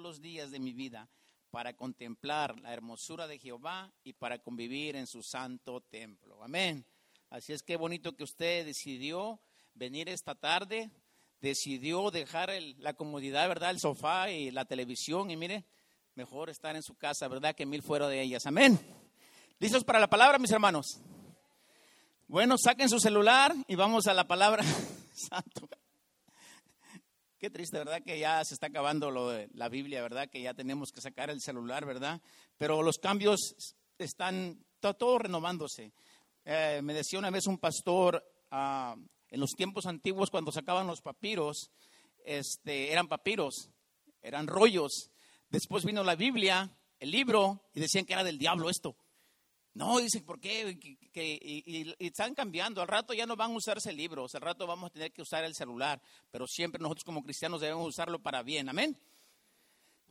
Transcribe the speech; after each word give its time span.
los 0.00 0.20
días 0.20 0.50
de 0.50 0.58
mi 0.58 0.72
vida 0.72 1.08
para 1.50 1.74
contemplar 1.74 2.58
la 2.60 2.72
hermosura 2.72 3.26
de 3.26 3.38
Jehová 3.38 3.92
y 4.04 4.12
para 4.12 4.38
convivir 4.38 4.96
en 4.96 5.06
su 5.06 5.22
santo 5.22 5.80
templo. 5.80 6.42
Amén. 6.42 6.84
Así 7.28 7.52
es 7.52 7.62
que 7.62 7.76
bonito 7.76 8.16
que 8.16 8.24
usted 8.24 8.64
decidió 8.66 9.40
venir 9.74 10.08
esta 10.08 10.34
tarde, 10.34 10.90
decidió 11.40 12.10
dejar 12.10 12.50
la 12.78 12.94
comodidad, 12.94 13.48
¿verdad? 13.48 13.70
El 13.70 13.80
sofá 13.80 14.30
y 14.30 14.50
la 14.50 14.64
televisión 14.64 15.30
y 15.30 15.36
mire, 15.36 15.64
mejor 16.14 16.50
estar 16.50 16.76
en 16.76 16.82
su 16.82 16.96
casa, 16.96 17.28
¿verdad? 17.28 17.54
Que 17.54 17.66
mil 17.66 17.82
fuera 17.82 18.08
de 18.08 18.20
ellas. 18.20 18.46
Amén. 18.46 18.78
¿Listos 19.58 19.84
para 19.84 20.00
la 20.00 20.08
palabra, 20.08 20.38
mis 20.38 20.50
hermanos? 20.50 21.00
Bueno, 22.28 22.56
saquen 22.56 22.88
su 22.88 23.00
celular 23.00 23.54
y 23.66 23.74
vamos 23.74 24.06
a 24.06 24.14
la 24.14 24.26
palabra 24.26 24.62
santo. 25.12 25.68
Qué 27.40 27.48
triste, 27.48 27.78
¿verdad? 27.78 28.02
Que 28.04 28.18
ya 28.18 28.44
se 28.44 28.52
está 28.52 28.66
acabando 28.66 29.10
lo 29.10 29.30
de 29.30 29.48
la 29.54 29.70
Biblia, 29.70 30.02
¿verdad? 30.02 30.28
Que 30.28 30.42
ya 30.42 30.52
tenemos 30.52 30.92
que 30.92 31.00
sacar 31.00 31.30
el 31.30 31.40
celular, 31.40 31.86
¿verdad? 31.86 32.20
Pero 32.58 32.82
los 32.82 32.98
cambios 32.98 33.54
están 33.96 34.62
todo 34.78 35.18
renovándose. 35.18 35.90
Eh, 36.44 36.82
me 36.84 36.92
decía 36.92 37.18
una 37.18 37.30
vez 37.30 37.46
un 37.46 37.56
pastor, 37.56 38.22
ah, 38.50 38.94
en 39.30 39.40
los 39.40 39.52
tiempos 39.52 39.86
antiguos 39.86 40.28
cuando 40.28 40.52
sacaban 40.52 40.86
los 40.86 41.00
papiros, 41.00 41.70
este, 42.26 42.92
eran 42.92 43.08
papiros, 43.08 43.70
eran 44.20 44.46
rollos. 44.46 45.10
Después 45.48 45.86
vino 45.86 46.04
la 46.04 46.16
Biblia, 46.16 46.76
el 46.98 47.10
libro, 47.10 47.70
y 47.72 47.80
decían 47.80 48.04
que 48.04 48.12
era 48.12 48.22
del 48.22 48.36
diablo 48.36 48.68
esto. 48.68 48.96
No, 49.74 49.98
dicen, 49.98 50.24
¿por 50.24 50.40
qué? 50.40 50.76
y, 51.14 51.94
están 51.98 52.34
cambiando. 52.34 52.82
Al 52.82 52.88
rato 52.88 53.14
ya 53.14 53.26
no 53.26 53.36
van 53.36 53.52
a 53.52 53.56
usarse 53.56 53.92
libros, 53.92 54.34
al 54.34 54.42
rato 54.42 54.66
vamos 54.66 54.90
a 54.90 54.92
tener 54.92 55.12
que 55.12 55.22
usar 55.22 55.44
el 55.44 55.54
celular, 55.54 56.00
pero 56.30 56.46
siempre 56.46 56.80
nosotros 56.80 57.04
como 57.04 57.22
cristianos 57.22 57.60
debemos 57.60 57.86
usarlo 57.86 58.18
para 58.18 58.42
bien. 58.42 58.68
Amén. 58.68 58.96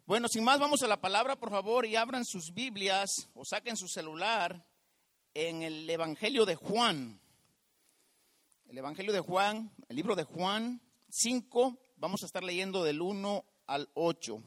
Bueno, 0.06 0.28
sin 0.28 0.44
más, 0.44 0.60
vamos 0.60 0.82
a 0.82 0.88
la 0.88 1.00
palabra, 1.00 1.36
por 1.36 1.52
favor, 1.52 1.86
y 1.86 1.96
abran 1.96 2.26
sus 2.26 2.54
Biblias 2.54 3.30
o 3.36 3.46
saquen 3.46 3.78
su 3.78 3.88
celular 3.88 4.66
en 5.34 5.62
el 5.62 5.88
Evangelio 5.90 6.46
de 6.46 6.56
Juan. 6.56 7.22
El 8.68 8.78
Evangelio 8.78 9.14
de 9.14 9.20
Juan, 9.20 9.72
el 9.88 9.96
libro 9.96 10.16
de 10.16 10.24
Juan 10.24 10.82
5, 11.10 11.78
vamos 11.98 12.24
a 12.24 12.26
estar 12.26 12.44
leyendo 12.44 12.84
del 12.84 13.02
1 13.02 13.46
al 13.68 13.90
8. 13.94 14.42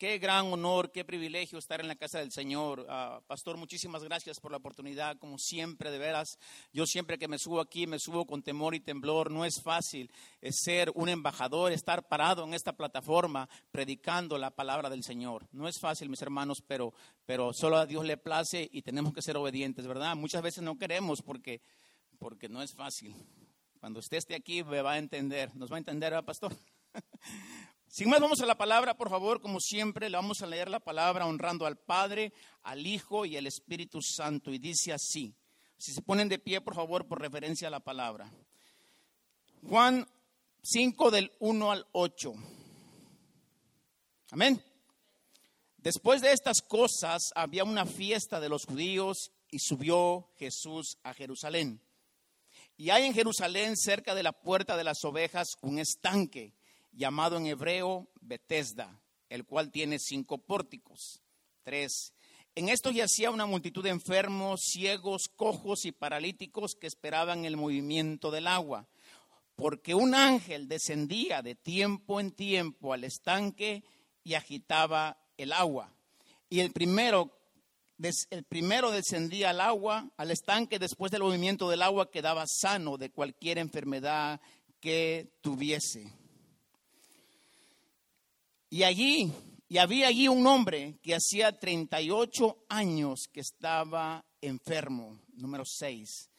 Qué 0.00 0.16
gran 0.16 0.50
honor, 0.50 0.90
qué 0.92 1.04
privilegio 1.04 1.58
estar 1.58 1.78
en 1.78 1.86
la 1.86 1.94
casa 1.94 2.20
del 2.20 2.32
Señor. 2.32 2.86
Ah, 2.88 3.20
pastor, 3.26 3.58
muchísimas 3.58 4.02
gracias 4.02 4.40
por 4.40 4.50
la 4.50 4.56
oportunidad, 4.56 5.18
como 5.18 5.36
siempre, 5.36 5.90
de 5.90 5.98
veras. 5.98 6.38
Yo 6.72 6.86
siempre 6.86 7.18
que 7.18 7.28
me 7.28 7.38
subo 7.38 7.60
aquí, 7.60 7.86
me 7.86 7.98
subo 7.98 8.26
con 8.26 8.42
temor 8.42 8.74
y 8.74 8.80
temblor. 8.80 9.30
No 9.30 9.44
es 9.44 9.60
fácil 9.60 10.10
ser 10.52 10.90
un 10.94 11.10
embajador, 11.10 11.70
estar 11.70 12.08
parado 12.08 12.44
en 12.44 12.54
esta 12.54 12.78
plataforma 12.78 13.46
predicando 13.72 14.38
la 14.38 14.50
palabra 14.50 14.88
del 14.88 15.04
Señor. 15.04 15.46
No 15.52 15.68
es 15.68 15.78
fácil, 15.78 16.08
mis 16.08 16.22
hermanos, 16.22 16.62
pero, 16.66 16.94
pero 17.26 17.52
solo 17.52 17.76
a 17.76 17.84
Dios 17.84 18.02
le 18.06 18.16
place 18.16 18.70
y 18.72 18.80
tenemos 18.80 19.12
que 19.12 19.20
ser 19.20 19.36
obedientes, 19.36 19.86
¿verdad? 19.86 20.16
Muchas 20.16 20.40
veces 20.40 20.64
no 20.64 20.78
queremos 20.78 21.20
porque, 21.20 21.60
porque 22.18 22.48
no 22.48 22.62
es 22.62 22.72
fácil. 22.72 23.14
Cuando 23.80 24.00
usted 24.00 24.16
esté 24.16 24.34
aquí 24.34 24.64
me 24.64 24.80
va 24.80 24.92
a 24.92 24.98
entender. 24.98 25.54
¿Nos 25.56 25.70
va 25.70 25.76
a 25.76 25.80
entender, 25.80 26.24
pastor? 26.24 26.56
Sin 27.92 28.08
más, 28.08 28.20
vamos 28.20 28.40
a 28.40 28.46
la 28.46 28.56
palabra, 28.56 28.96
por 28.96 29.10
favor, 29.10 29.40
como 29.40 29.58
siempre, 29.58 30.08
le 30.08 30.16
vamos 30.16 30.42
a 30.42 30.46
leer 30.46 30.70
la 30.70 30.78
palabra 30.78 31.26
honrando 31.26 31.66
al 31.66 31.76
Padre, 31.76 32.32
al 32.62 32.86
Hijo 32.86 33.26
y 33.26 33.36
al 33.36 33.48
Espíritu 33.48 34.00
Santo. 34.00 34.52
Y 34.52 34.60
dice 34.60 34.92
así, 34.92 35.34
si 35.76 35.92
se 35.92 36.00
ponen 36.00 36.28
de 36.28 36.38
pie, 36.38 36.60
por 36.60 36.76
favor, 36.76 37.08
por 37.08 37.20
referencia 37.20 37.66
a 37.66 37.70
la 37.72 37.80
palabra. 37.80 38.30
Juan 39.68 40.06
5 40.62 41.10
del 41.10 41.32
1 41.40 41.72
al 41.72 41.84
8. 41.90 42.32
Amén. 44.30 44.62
Después 45.78 46.20
de 46.20 46.30
estas 46.30 46.62
cosas 46.62 47.32
había 47.34 47.64
una 47.64 47.86
fiesta 47.86 48.38
de 48.38 48.50
los 48.50 48.66
judíos 48.66 49.32
y 49.50 49.58
subió 49.58 50.30
Jesús 50.38 50.96
a 51.02 51.12
Jerusalén. 51.12 51.82
Y 52.76 52.90
hay 52.90 53.06
en 53.06 53.14
Jerusalén, 53.14 53.76
cerca 53.76 54.14
de 54.14 54.22
la 54.22 54.30
puerta 54.30 54.76
de 54.76 54.84
las 54.84 55.04
ovejas, 55.04 55.56
un 55.60 55.80
estanque 55.80 56.54
llamado 56.92 57.36
en 57.36 57.46
hebreo 57.46 58.08
Bethesda, 58.20 59.00
el 59.28 59.44
cual 59.44 59.70
tiene 59.70 59.98
cinco 59.98 60.38
pórticos. 60.38 61.22
Tres. 61.62 62.12
En 62.54 62.68
esto 62.68 62.90
yacía 62.90 63.30
una 63.30 63.46
multitud 63.46 63.82
de 63.82 63.90
enfermos, 63.90 64.60
ciegos, 64.62 65.28
cojos 65.34 65.84
y 65.84 65.92
paralíticos 65.92 66.74
que 66.74 66.88
esperaban 66.88 67.44
el 67.44 67.56
movimiento 67.56 68.30
del 68.30 68.48
agua, 68.48 68.88
porque 69.54 69.94
un 69.94 70.14
ángel 70.14 70.66
descendía 70.68 71.42
de 71.42 71.54
tiempo 71.54 72.18
en 72.18 72.32
tiempo 72.32 72.92
al 72.92 73.04
estanque 73.04 73.84
y 74.24 74.34
agitaba 74.34 75.18
el 75.36 75.52
agua. 75.52 75.94
Y 76.48 76.60
el 76.60 76.72
primero, 76.72 77.30
el 78.30 78.44
primero 78.44 78.90
descendía 78.90 79.50
al 79.50 79.60
agua, 79.60 80.10
al 80.16 80.30
estanque, 80.32 80.80
después 80.80 81.12
del 81.12 81.22
movimiento 81.22 81.70
del 81.70 81.82
agua 81.82 82.10
quedaba 82.10 82.44
sano 82.48 82.96
de 82.96 83.10
cualquier 83.10 83.58
enfermedad 83.58 84.40
que 84.80 85.30
tuviese. 85.40 86.19
Y 88.72 88.84
allí, 88.84 89.32
y 89.68 89.78
había 89.78 90.06
allí 90.06 90.28
un 90.28 90.46
hombre 90.46 91.00
que 91.02 91.16
hacía 91.16 91.58
38 91.58 92.66
años 92.68 93.28
que 93.32 93.40
estaba 93.40 94.24
enfermo. 94.40 95.18
Número 95.32 95.64
6. 95.66 96.30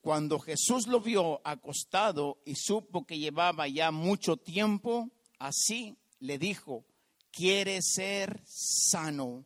Cuando 0.00 0.38
Jesús 0.38 0.86
lo 0.86 1.00
vio 1.00 1.40
acostado 1.44 2.38
y 2.44 2.54
supo 2.54 3.04
que 3.04 3.18
llevaba 3.18 3.66
ya 3.66 3.90
mucho 3.90 4.36
tiempo, 4.36 5.10
así 5.40 5.96
le 6.20 6.38
dijo, 6.38 6.84
quiere 7.32 7.82
ser 7.82 8.40
sano. 8.46 9.44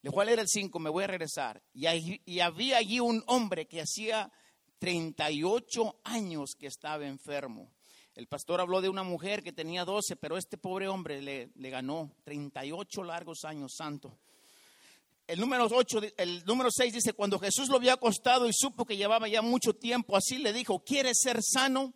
Le 0.00 0.08
voy 0.08 0.22
a 0.22 0.24
leer 0.24 0.38
el 0.38 0.48
5, 0.48 0.78
me 0.78 0.88
voy 0.88 1.04
a 1.04 1.08
regresar. 1.08 1.62
Y, 1.74 2.22
y 2.24 2.40
había 2.40 2.78
allí 2.78 2.98
un 2.98 3.22
hombre 3.26 3.66
que 3.66 3.82
hacía 3.82 4.32
38 4.78 6.00
años 6.04 6.54
que 6.58 6.68
estaba 6.68 7.06
enfermo. 7.06 7.70
El 8.18 8.26
pastor 8.26 8.60
habló 8.60 8.80
de 8.80 8.88
una 8.88 9.04
mujer 9.04 9.44
que 9.44 9.52
tenía 9.52 9.84
12, 9.84 10.16
pero 10.16 10.36
este 10.36 10.58
pobre 10.58 10.88
hombre 10.88 11.22
le, 11.22 11.70
ganó 11.70 12.16
38 12.24 13.04
largos 13.04 13.44
años, 13.44 13.76
santo. 13.76 14.18
El 15.24 15.38
número, 15.38 15.68
8, 15.70 16.00
el 16.16 16.44
número 16.44 16.68
6 16.68 16.94
dice, 16.94 17.12
cuando 17.12 17.38
Jesús 17.38 17.68
lo 17.68 17.76
había 17.76 17.92
acostado 17.92 18.48
y 18.48 18.52
supo 18.52 18.84
que 18.84 18.96
llevaba 18.96 19.28
ya 19.28 19.40
mucho 19.40 19.72
tiempo, 19.72 20.16
así 20.16 20.38
le 20.38 20.52
dijo, 20.52 20.80
¿quieres 20.80 21.20
ser 21.22 21.38
sano? 21.44 21.94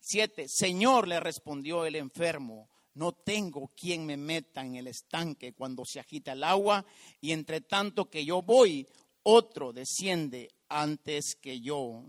7, 0.00 0.46
Señor, 0.48 1.06
le 1.06 1.20
respondió 1.20 1.86
el 1.86 1.94
enfermo, 1.94 2.68
no 2.94 3.12
tengo 3.12 3.70
quien 3.76 4.04
me 4.04 4.16
meta 4.16 4.66
en 4.66 4.74
el 4.74 4.88
estanque 4.88 5.52
cuando 5.52 5.84
se 5.84 6.00
agita 6.00 6.32
el 6.32 6.42
agua, 6.42 6.84
y 7.20 7.30
entre 7.30 7.60
tanto 7.60 8.10
que 8.10 8.24
yo 8.24 8.42
voy, 8.42 8.84
otro 9.22 9.72
desciende 9.72 10.48
antes 10.68 11.36
que 11.40 11.60
yo. 11.60 12.02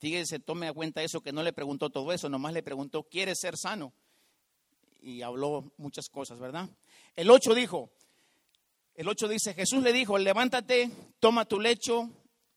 Fíjese, 0.00 0.38
tome 0.38 0.66
a 0.66 0.72
cuenta 0.72 1.02
eso, 1.02 1.20
que 1.20 1.30
no 1.30 1.42
le 1.42 1.52
preguntó 1.52 1.90
todo 1.90 2.10
eso, 2.10 2.30
nomás 2.30 2.54
le 2.54 2.62
preguntó, 2.62 3.02
¿quiere 3.02 3.34
ser 3.34 3.58
sano? 3.58 3.92
Y 5.02 5.20
habló 5.20 5.72
muchas 5.76 6.08
cosas, 6.08 6.38
¿verdad? 6.38 6.70
El 7.14 7.30
8 7.30 7.54
dijo, 7.54 7.90
el 8.94 9.06
8 9.08 9.28
dice, 9.28 9.52
Jesús 9.52 9.82
le 9.82 9.92
dijo, 9.92 10.16
levántate, 10.16 10.90
toma 11.20 11.44
tu 11.44 11.60
lecho 11.60 12.08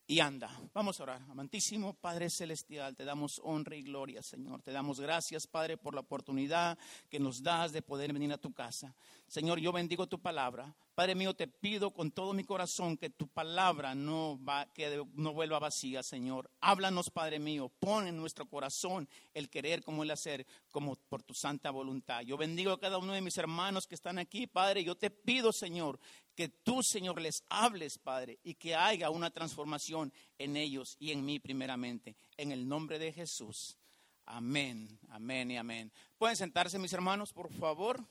y 0.07 0.21
anda. 0.21 0.49
Vamos 0.73 0.99
a 0.99 1.03
orar. 1.03 1.21
Amantísimo 1.29 1.95
Padre 1.95 2.29
Celestial, 2.29 2.95
te 2.95 3.03
damos 3.03 3.41
honra 3.43 3.75
y 3.75 3.83
gloria, 3.83 4.23
Señor. 4.23 4.61
Te 4.61 4.71
damos 4.71 5.01
gracias, 5.01 5.45
Padre, 5.45 5.75
por 5.75 5.95
la 5.95 6.01
oportunidad 6.01 6.77
que 7.09 7.19
nos 7.19 7.43
das 7.43 7.73
de 7.73 7.81
poder 7.81 8.13
venir 8.13 8.31
a 8.31 8.37
tu 8.37 8.53
casa. 8.53 8.95
Señor, 9.27 9.59
yo 9.59 9.73
bendigo 9.73 10.07
tu 10.07 10.19
palabra. 10.19 10.73
Padre 10.95 11.15
mío, 11.15 11.33
te 11.33 11.47
pido 11.47 11.91
con 11.91 12.11
todo 12.11 12.33
mi 12.33 12.43
corazón 12.43 12.97
que 12.97 13.09
tu 13.09 13.27
palabra 13.27 13.95
no, 13.95 14.39
va, 14.47 14.71
que 14.73 15.03
no 15.15 15.33
vuelva 15.33 15.57
vacía, 15.57 16.03
Señor. 16.03 16.51
Háblanos, 16.61 17.09
Padre 17.09 17.39
mío, 17.39 17.71
pon 17.79 18.05
en 18.05 18.15
nuestro 18.15 18.45
corazón 18.45 19.09
el 19.33 19.49
querer 19.49 19.83
como 19.83 20.03
el 20.03 20.11
hacer, 20.11 20.45
como 20.69 20.95
por 20.95 21.23
tu 21.23 21.33
santa 21.33 21.71
voluntad. 21.71 22.21
Yo 22.21 22.37
bendigo 22.37 22.71
a 22.71 22.79
cada 22.79 22.99
uno 22.99 23.13
de 23.13 23.21
mis 23.21 23.39
hermanos 23.39 23.87
que 23.87 23.95
están 23.95 24.19
aquí, 24.19 24.45
Padre. 24.45 24.83
Yo 24.83 24.93
te 24.93 25.09
pido, 25.09 25.51
Señor, 25.51 25.99
que 26.35 26.49
tú, 26.49 26.83
Señor, 26.83 27.19
les 27.19 27.43
hables, 27.49 27.97
Padre, 27.97 28.39
y 28.43 28.53
que 28.53 28.75
haya 28.75 29.09
una 29.09 29.31
transformación 29.31 30.13
en 30.37 30.55
ellos 30.57 30.95
y 30.99 31.11
en 31.11 31.25
mí 31.25 31.39
primeramente. 31.39 32.15
En 32.37 32.51
el 32.51 32.67
nombre 32.67 32.99
de 32.99 33.11
Jesús. 33.11 33.79
Amén, 34.27 34.99
amén 35.09 35.49
y 35.49 35.57
amén. 35.57 35.91
¿Pueden 36.19 36.37
sentarse, 36.37 36.77
mis 36.77 36.93
hermanos, 36.93 37.33
por 37.33 37.51
favor? 37.51 38.05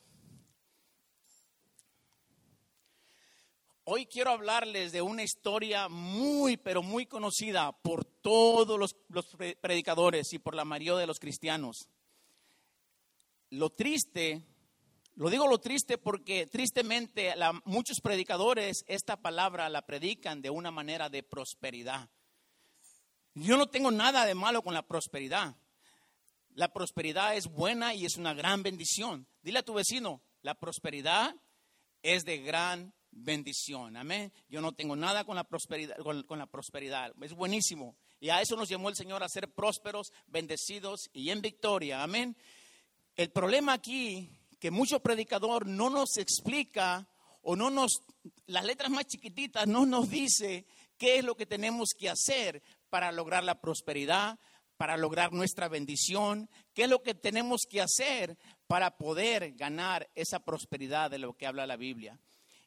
Hoy 3.84 4.06
quiero 4.06 4.31
hablarles 4.31 4.93
de 4.93 5.02
una 5.02 5.25
historia 5.25 5.88
muy, 5.88 6.56
pero 6.56 6.84
muy 6.84 7.05
conocida 7.05 7.73
por 7.73 8.05
todos 8.05 8.79
los, 8.79 9.26
predicadores 9.61 10.32
y 10.32 10.38
por 10.38 10.55
la 10.55 10.64
mayoría 10.64 11.00
de 11.00 11.08
los 11.08 11.19
cristianos. 11.19 11.88
Lo 13.50 13.70
triste, 13.70 14.46
lo 15.17 15.31
digo 15.31 15.49
lo 15.49 15.58
triste 15.58 15.99
porque 15.99 16.46
tristemente 16.46 17.34
muchos 17.64 18.00
predicadores 18.00 18.84
esta 18.87 19.17
palabra 19.17 19.69
la 19.69 19.82
predican 19.82 20.43
de 20.43 20.50
una 20.50 20.70
manera 20.70 21.08
de 21.08 21.25
prosperidad. 21.25 22.08
Yo 23.35 23.56
no 23.56 23.67
tengo 23.67 23.90
nada 23.90 24.26
de 24.26 24.37
malo 24.37 24.62
con 24.62 24.75
la 24.75 24.87
prosperidad. 24.87 25.56
La 26.55 26.73
prosperidad 26.73 27.35
es 27.35 27.49
buena 27.49 27.94
y 27.94 28.05
es 28.05 28.17
una 28.17 28.32
gran 28.32 28.62
bendición. 28.62 29.26
Dile 29.43 29.58
a 29.58 29.64
tu 29.64 29.75
vecino, 29.75 30.23
la 30.43 30.55
prosperidad 30.55 31.35
es 32.02 32.25
de 32.25 32.38
gran 32.38 32.94
bendición. 33.12 33.97
Amén. 33.97 34.32
Yo 34.49 34.61
no 34.61 34.73
tengo 34.73 34.97
nada 34.97 35.25
con 35.25 35.37
la 35.37 35.44
prosperidad, 35.44 35.97
con, 35.99 36.38
la 36.38 36.47
prosperidad. 36.47 37.12
Es 37.23 37.35
buenísimo. 37.35 37.94
Y 38.20 38.31
a 38.31 38.41
eso 38.41 38.56
nos 38.56 38.69
llamó 38.69 38.88
el 38.88 38.97
Señor 38.97 39.23
a 39.23 39.29
ser 39.29 39.53
prósperos, 39.53 40.12
bendecidos 40.26 41.11
y 41.12 41.31
en 41.31 41.41
victoria. 41.41 42.03
Amén. 42.03 42.37
El 43.14 43.31
problema 43.31 43.75
aquí 43.75 44.31
que 44.59 44.70
mucho 44.70 45.00
predicador 45.00 45.67
no 45.67 45.91
nos 45.91 46.17
explica 46.17 47.06
o 47.43 47.56
no 47.56 47.70
nos, 47.70 48.03
las 48.47 48.64
letras 48.64 48.91
más 48.91 49.06
chiquititas 49.06 49.67
no 49.67 49.85
nos 49.87 50.09
dice 50.09 50.67
qué 50.97 51.19
es 51.19 51.25
lo 51.25 51.35
que 51.35 51.47
tenemos 51.47 51.91
que 51.99 52.09
hacer 52.09 52.62
para 52.88 53.11
lograr 53.11 53.43
la 53.43 53.61
prosperidad, 53.61 54.38
para 54.76 54.97
lograr 54.97 55.32
nuestra 55.32 55.69
bendición, 55.69 56.49
qué 56.75 56.85
es 56.85 56.88
lo 56.88 57.03
que 57.03 57.14
tenemos 57.14 57.62
que 57.69 57.81
hacer 57.81 58.38
para 58.67 58.97
poder 58.97 59.53
ganar 59.53 60.09
esa 60.14 60.41
prosperidad 60.41 61.11
de 61.11 61.19
lo 61.19 61.35
que 61.35 61.47
habla 61.47 61.67
la 61.67 61.76
Biblia. 61.76 62.19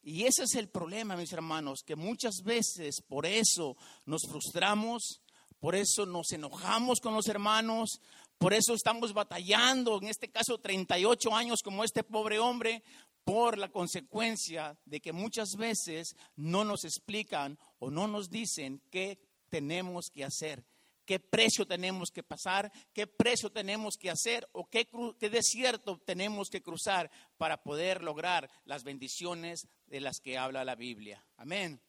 Y 0.08 0.26
ese 0.26 0.44
es 0.44 0.54
el 0.54 0.70
problema, 0.70 1.18
mis 1.18 1.34
hermanos, 1.34 1.80
que 1.84 1.96
muchas 1.96 2.44
veces 2.44 3.02
por 3.08 3.26
eso 3.26 3.76
nos 4.06 4.22
frustramos, 4.30 5.20
por 5.60 5.74
eso 5.74 6.06
nos 6.06 6.32
enojamos 6.32 7.00
con 7.00 7.16
los 7.16 7.28
hermanos, 7.28 8.00
por 8.38 8.54
eso 8.54 8.76
estamos 8.76 9.14
batallando, 9.14 9.98
en 10.00 10.08
este 10.08 10.30
caso 10.30 10.60
38 10.60 11.36
años 11.36 11.62
como 11.64 11.84
este 11.84 12.04
pobre 12.04 12.38
hombre, 12.38 12.84
por 13.24 13.58
la 13.58 13.70
consecuencia 13.70 14.78
de 14.86 15.00
que 15.00 15.12
muchas 15.12 15.50
veces 15.58 16.16
no 16.36 16.64
nos 16.64 16.84
explican 16.84 17.58
o 17.80 17.90
no 17.90 18.08
nos 18.08 18.30
dicen 18.30 18.84
qué 18.92 19.18
tenemos 19.50 20.12
que 20.14 20.24
hacer, 20.24 20.64
qué 21.06 21.20
precio 21.20 21.66
tenemos 21.66 22.10
que 22.12 22.24
pasar, 22.24 22.72
qué 22.94 23.08
precio 23.08 23.52
tenemos 23.52 23.96
que 23.98 24.10
hacer 24.10 24.48
o 24.52 24.68
qué, 24.70 24.88
desierto 25.30 26.00
tenemos 26.06 26.50
que 26.50 26.62
cruzar 26.62 27.12
para 27.38 27.64
poder 27.64 28.04
lograr 28.04 28.50
las 28.66 28.84
bendiciones 28.84 29.68
de 29.88 30.02
las 30.02 30.20
que 30.20 30.38
habla 30.38 30.66
la 30.66 30.76
Biblia. 30.76 31.26
Amén. 31.38 31.82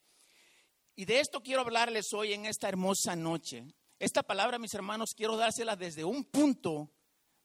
Y 0.95 1.05
de 1.05 1.19
esto 1.19 1.41
quiero 1.41 1.61
hablarles 1.61 2.13
hoy 2.13 2.33
en 2.33 2.45
esta 2.45 2.69
hermosa 2.69 3.15
noche. 3.15 3.65
Esta 3.99 4.23
palabra, 4.23 4.59
mis 4.59 4.73
hermanos, 4.73 5.13
quiero 5.15 5.37
dársela 5.37 5.75
desde 5.75 6.03
un 6.03 6.23
punto, 6.23 6.91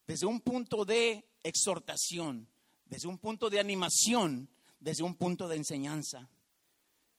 desde 0.07 0.27
un 0.27 0.41
punto 0.41 0.85
de 0.85 1.25
exhortación 1.43 2.53
desde 2.93 3.09
un 3.09 3.17
punto 3.17 3.49
de 3.49 3.59
animación, 3.59 4.51
desde 4.79 5.03
un 5.03 5.15
punto 5.15 5.49
de 5.49 5.57
enseñanza. 5.57 6.29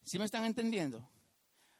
¿Sí 0.03 0.19
me 0.19 0.25
están 0.25 0.45
entendiendo? 0.45 1.09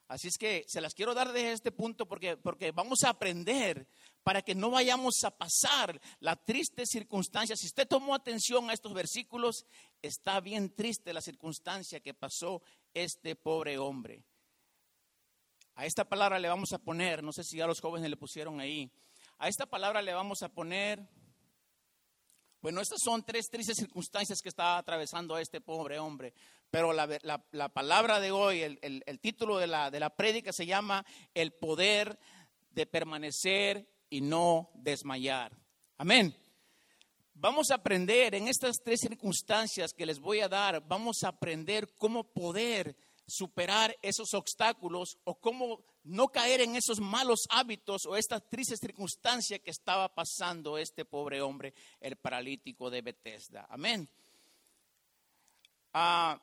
Así 0.07 0.27
es 0.27 0.38
que 0.38 0.65
se 0.67 0.81
las 0.81 0.94
quiero 0.94 1.13
dar 1.13 1.31
desde 1.31 1.53
este 1.53 1.71
punto 1.71 2.05
porque, 2.05 2.38
porque 2.38 2.71
vamos 2.71 3.03
a 3.03 3.09
aprender 3.09 3.88
para 4.21 4.41
que 4.41 4.53
no 4.53 4.69
vayamos 4.69 5.23
a 5.23 5.31
pasar 5.31 6.00
la 6.19 6.35
triste 6.35 6.85
circunstancia. 6.85 7.55
Si 7.55 7.67
usted 7.67 7.88
tomó 7.88 8.13
atención 8.13 8.69
a 8.69 8.73
estos 8.73 8.94
versículos, 8.94 9.65
está 10.01 10.39
bien 10.39 10.75
triste 10.75 11.13
la 11.13 11.21
circunstancia 11.21 12.00
que 12.00 12.13
pasó 12.13 12.61
este 12.94 13.35
pobre 13.35 13.77
hombre. 13.77 14.23
A 15.75 15.85
esta 15.85 16.03
palabra 16.07 16.38
le 16.38 16.50
vamos 16.50 16.71
a 16.73 16.77
poner, 16.77 17.23
no 17.23 17.33
sé 17.33 17.44
si 17.44 17.57
ya 17.57 17.65
los 17.65 17.81
jóvenes 17.81 18.09
le 18.09 18.17
pusieron 18.17 18.59
ahí, 18.59 18.91
a 19.39 19.47
esta 19.47 19.65
palabra 19.65 20.01
le 20.01 20.13
vamos 20.13 20.44
a 20.44 20.50
poner 20.50 21.09
bueno, 22.63 22.79
estas 22.79 23.01
son 23.03 23.23
tres 23.23 23.50
tristes 23.50 23.75
circunstancias 23.75 24.41
que 24.41 24.47
estaba 24.47 24.77
atravesando 24.77 25.38
este 25.38 25.59
pobre 25.59 26.00
hombre. 26.00 26.33
Pero 26.74 26.92
la, 26.92 27.70
palabra 27.70 28.20
de 28.20 28.31
hoy, 28.31 28.62
el, 28.64 29.20
título 29.20 29.60
de 29.60 29.68
la, 29.68 29.92
de 29.92 30.00
la 30.00 30.10
prédica 30.10 30.52
se 30.52 30.66
llama 30.66 31.06
El 31.36 31.54
poder 31.54 32.18
de 32.72 32.88
permanecer 32.88 33.88
y 34.10 34.22
no 34.22 34.72
desmayar. 34.74 35.56
Amén. 36.00 36.36
Vamos 37.36 37.70
a 37.70 37.75
aprender 37.75 38.34
en 38.34 38.48
estas 38.48 38.78
tres 38.84 39.02
circunstancias 39.02 39.94
que 39.94 40.08
les 40.08 40.18
voy 40.20 40.40
a 40.40 40.50
dar, 40.50 40.84
vamos 40.88 41.22
a 41.22 41.28
aprender 41.28 41.94
cómo 41.94 42.24
poder 42.24 42.96
superar 43.28 43.96
esos 44.02 44.34
obstáculos 44.34 45.20
o 45.25 45.36
cómo 45.36 45.86
no 46.04 46.30
caer 46.30 46.62
en 46.62 46.75
esos 46.75 47.00
malos 47.00 47.42
hábitos 47.52 48.08
o 48.08 48.18
esta 48.18 48.40
triste 48.40 48.78
circunstancia 48.78 49.60
que 49.60 49.70
estaba 49.70 50.12
pasando 50.16 50.80
este 50.80 51.06
pobre 51.06 51.40
hombre, 51.40 51.75
el 52.00 52.16
paralítico 52.16 52.90
de 52.90 53.04
Bethesda. 53.04 53.68
Amén. 53.70 54.10
Ah, 55.94 56.42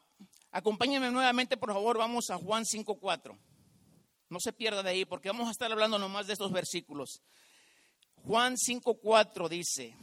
acompáñenme 0.51 1.11
nuevamente, 1.11 1.57
por 1.57 1.73
favor, 1.73 1.99
vamos 1.99 2.31
a 2.31 2.39
Juan 2.39 2.65
5.4. 2.65 3.39
No 4.29 4.39
se 4.41 4.53
pierda 4.53 4.83
de 4.83 4.91
ahí 4.91 5.05
porque 5.05 5.29
vamos 5.29 5.49
a 5.49 5.51
estar 5.51 5.71
hablando 5.71 5.99
nomás 5.99 6.27
de 6.27 6.35
estos 6.35 6.53
versículos. 6.53 7.23
Juan 8.25 8.57
5.4 8.57 9.49
dice, 9.49 9.97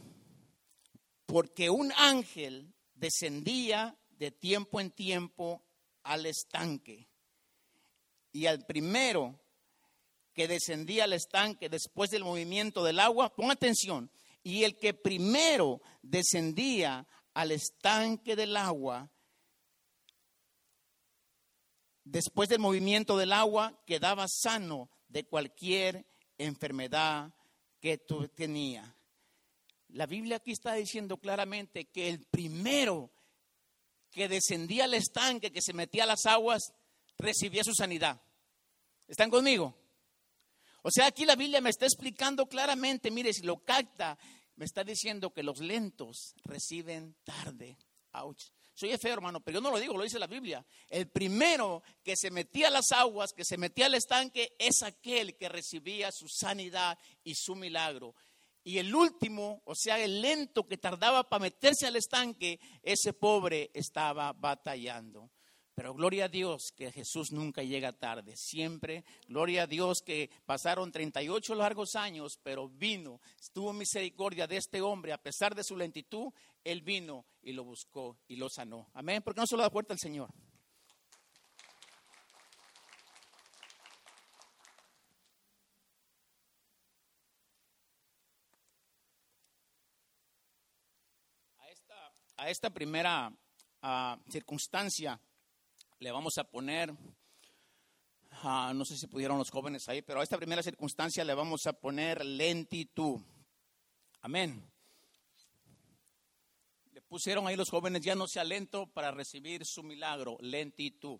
porque 1.26 1.70
un 1.70 1.92
ángel 1.92 2.74
descendía 2.94 3.96
de 4.10 4.30
tiempo 4.30 4.80
en 4.80 4.90
tiempo 4.90 5.62
al 6.02 6.26
estanque. 6.26 7.08
Y 8.32 8.46
al 8.46 8.66
primero 8.66 9.40
que 10.32 10.48
descendía 10.48 11.04
al 11.04 11.12
estanque 11.12 11.68
después 11.68 12.10
del 12.10 12.24
movimiento 12.24 12.84
del 12.84 13.00
agua, 13.00 13.34
pon 13.34 13.50
atención, 13.50 14.10
y 14.42 14.64
el 14.64 14.78
que 14.78 14.94
primero 14.94 15.80
descendía 16.02 17.06
al 17.34 17.52
estanque 17.52 18.36
del 18.36 18.56
agua, 18.56 19.10
después 22.10 22.48
del 22.48 22.58
movimiento 22.58 23.16
del 23.16 23.32
agua, 23.32 23.82
quedaba 23.86 24.26
sano 24.28 24.90
de 25.08 25.24
cualquier 25.24 26.06
enfermedad 26.38 27.32
que 27.80 27.98
tenía. 28.34 28.94
La 29.88 30.06
Biblia 30.06 30.36
aquí 30.36 30.52
está 30.52 30.74
diciendo 30.74 31.18
claramente 31.18 31.86
que 31.86 32.08
el 32.08 32.26
primero 32.26 33.10
que 34.10 34.28
descendía 34.28 34.84
al 34.84 34.94
estanque, 34.94 35.52
que 35.52 35.62
se 35.62 35.72
metía 35.72 36.04
a 36.04 36.06
las 36.06 36.26
aguas, 36.26 36.72
recibía 37.18 37.64
su 37.64 37.74
sanidad. 37.74 38.20
¿Están 39.06 39.30
conmigo? 39.30 39.76
O 40.82 40.90
sea, 40.90 41.06
aquí 41.06 41.24
la 41.24 41.36
Biblia 41.36 41.60
me 41.60 41.70
está 41.70 41.86
explicando 41.86 42.46
claramente, 42.46 43.10
mire, 43.10 43.32
si 43.32 43.42
lo 43.42 43.64
capta, 43.64 44.18
me 44.56 44.64
está 44.64 44.84
diciendo 44.84 45.32
que 45.32 45.42
los 45.42 45.60
lentos 45.60 46.34
reciben 46.44 47.16
tarde. 47.24 47.78
Ouch. 48.12 48.50
Soy 48.78 48.96
feo, 48.96 49.14
hermano, 49.14 49.40
pero 49.40 49.56
yo 49.56 49.60
no 49.60 49.72
lo 49.72 49.80
digo, 49.80 49.96
lo 49.96 50.04
dice 50.04 50.20
la 50.20 50.28
Biblia. 50.28 50.64
El 50.88 51.08
primero 51.08 51.82
que 52.04 52.14
se 52.14 52.30
metía 52.30 52.68
a 52.68 52.70
las 52.70 52.92
aguas, 52.92 53.32
que 53.32 53.44
se 53.44 53.56
metía 53.56 53.86
al 53.86 53.94
estanque, 53.96 54.54
es 54.56 54.84
aquel 54.84 55.36
que 55.36 55.48
recibía 55.48 56.12
su 56.12 56.28
sanidad 56.28 56.96
y 57.24 57.34
su 57.34 57.56
milagro. 57.56 58.14
Y 58.62 58.78
el 58.78 58.94
último, 58.94 59.62
o 59.64 59.74
sea, 59.74 59.98
el 59.98 60.22
lento 60.22 60.68
que 60.68 60.76
tardaba 60.76 61.28
para 61.28 61.42
meterse 61.42 61.88
al 61.88 61.96
estanque, 61.96 62.60
ese 62.84 63.14
pobre 63.14 63.72
estaba 63.74 64.32
batallando. 64.32 65.28
Pero 65.78 65.94
gloria 65.94 66.24
a 66.24 66.28
Dios 66.28 66.72
que 66.76 66.90
Jesús 66.90 67.30
nunca 67.30 67.62
llega 67.62 67.92
tarde, 67.92 68.36
siempre. 68.36 69.04
Gloria 69.28 69.62
a 69.62 69.66
Dios 69.68 70.02
que 70.04 70.28
pasaron 70.44 70.90
38 70.90 71.54
largos 71.54 71.94
años, 71.94 72.38
pero 72.42 72.68
vino, 72.68 73.20
tuvo 73.52 73.72
misericordia 73.72 74.48
de 74.48 74.56
este 74.56 74.80
hombre, 74.80 75.12
a 75.12 75.22
pesar 75.22 75.54
de 75.54 75.62
su 75.62 75.76
lentitud, 75.76 76.32
él 76.70 76.82
vino 76.82 77.26
y 77.42 77.52
lo 77.52 77.64
buscó 77.64 78.18
y 78.28 78.36
lo 78.36 78.48
sanó. 78.48 78.90
Amén, 78.94 79.22
porque 79.22 79.40
no 79.40 79.46
solo 79.46 79.62
da 79.62 79.70
puerta 79.70 79.94
al 79.94 79.98
Señor. 79.98 80.30
a 92.38 92.48
esta 92.48 92.70
primera 92.70 93.32
ah, 93.82 94.16
circunstancia 94.30 95.20
le 95.98 96.12
vamos 96.12 96.38
a 96.38 96.44
poner, 96.44 96.94
ah, 98.44 98.72
no 98.74 98.84
sé 98.84 98.96
si 98.96 99.08
pudieron 99.08 99.36
los 99.36 99.50
jóvenes 99.50 99.88
ahí, 99.88 100.02
pero 100.02 100.20
a 100.20 100.22
esta 100.22 100.38
primera 100.38 100.62
circunstancia 100.62 101.24
le 101.24 101.34
vamos 101.34 101.66
a 101.66 101.72
poner 101.72 102.24
lentitud. 102.24 103.20
Amén. 104.22 104.77
Pusieron 107.08 107.46
ahí 107.46 107.56
los 107.56 107.70
jóvenes, 107.70 108.02
ya 108.02 108.14
no 108.14 108.26
sea 108.26 108.44
lento 108.44 108.86
para 108.86 109.10
recibir 109.10 109.64
su 109.64 109.82
milagro, 109.82 110.36
lentitud. 110.40 111.18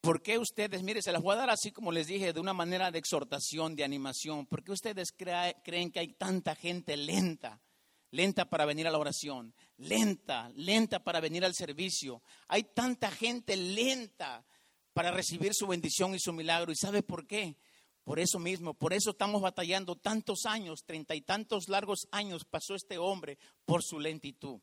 ¿Por 0.00 0.22
qué 0.22 0.38
ustedes, 0.38 0.82
mire, 0.82 1.02
se 1.02 1.12
las 1.12 1.22
voy 1.22 1.34
a 1.34 1.38
dar 1.38 1.50
así 1.50 1.72
como 1.72 1.92
les 1.92 2.06
dije, 2.06 2.32
de 2.32 2.40
una 2.40 2.52
manera 2.54 2.90
de 2.90 2.98
exhortación, 2.98 3.76
de 3.76 3.84
animación? 3.84 4.46
¿Por 4.46 4.62
qué 4.62 4.72
ustedes 4.72 5.12
creen 5.12 5.90
que 5.90 6.00
hay 6.00 6.14
tanta 6.14 6.54
gente 6.54 6.96
lenta? 6.96 7.60
lenta 8.10 8.44
para 8.44 8.64
venir 8.64 8.86
a 8.86 8.90
la 8.90 8.98
oración, 8.98 9.54
lenta, 9.78 10.50
lenta 10.56 11.02
para 11.02 11.20
venir 11.20 11.44
al 11.44 11.54
servicio. 11.54 12.22
Hay 12.48 12.64
tanta 12.64 13.10
gente 13.10 13.56
lenta 13.56 14.44
para 14.92 15.10
recibir 15.10 15.54
su 15.54 15.66
bendición 15.66 16.14
y 16.14 16.18
su 16.18 16.32
milagro. 16.32 16.72
¿Y 16.72 16.76
sabe 16.76 17.02
por 17.02 17.26
qué? 17.26 17.56
Por 18.10 18.18
eso 18.18 18.40
mismo, 18.40 18.74
por 18.74 18.92
eso 18.92 19.10
estamos 19.10 19.40
batallando 19.40 19.94
tantos 19.94 20.44
años, 20.44 20.82
treinta 20.84 21.14
y 21.14 21.20
tantos 21.20 21.68
largos 21.68 22.08
años 22.10 22.44
pasó 22.44 22.74
este 22.74 22.98
hombre 22.98 23.38
por 23.64 23.84
su 23.84 24.00
lentitud. 24.00 24.58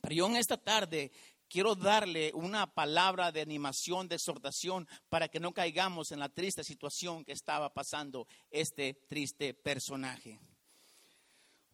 Pero 0.00 0.14
yo 0.14 0.26
en 0.26 0.36
esta 0.36 0.56
tarde 0.56 1.12
quiero 1.50 1.74
darle 1.74 2.32
una 2.32 2.66
palabra 2.66 3.30
de 3.30 3.42
animación, 3.42 4.08
de 4.08 4.14
exhortación, 4.14 4.88
para 5.10 5.28
que 5.28 5.38
no 5.38 5.52
caigamos 5.52 6.12
en 6.12 6.18
la 6.18 6.30
triste 6.30 6.64
situación 6.64 7.26
que 7.26 7.32
estaba 7.32 7.74
pasando 7.74 8.26
este 8.50 8.94
triste 9.06 9.52
personaje. 9.52 10.40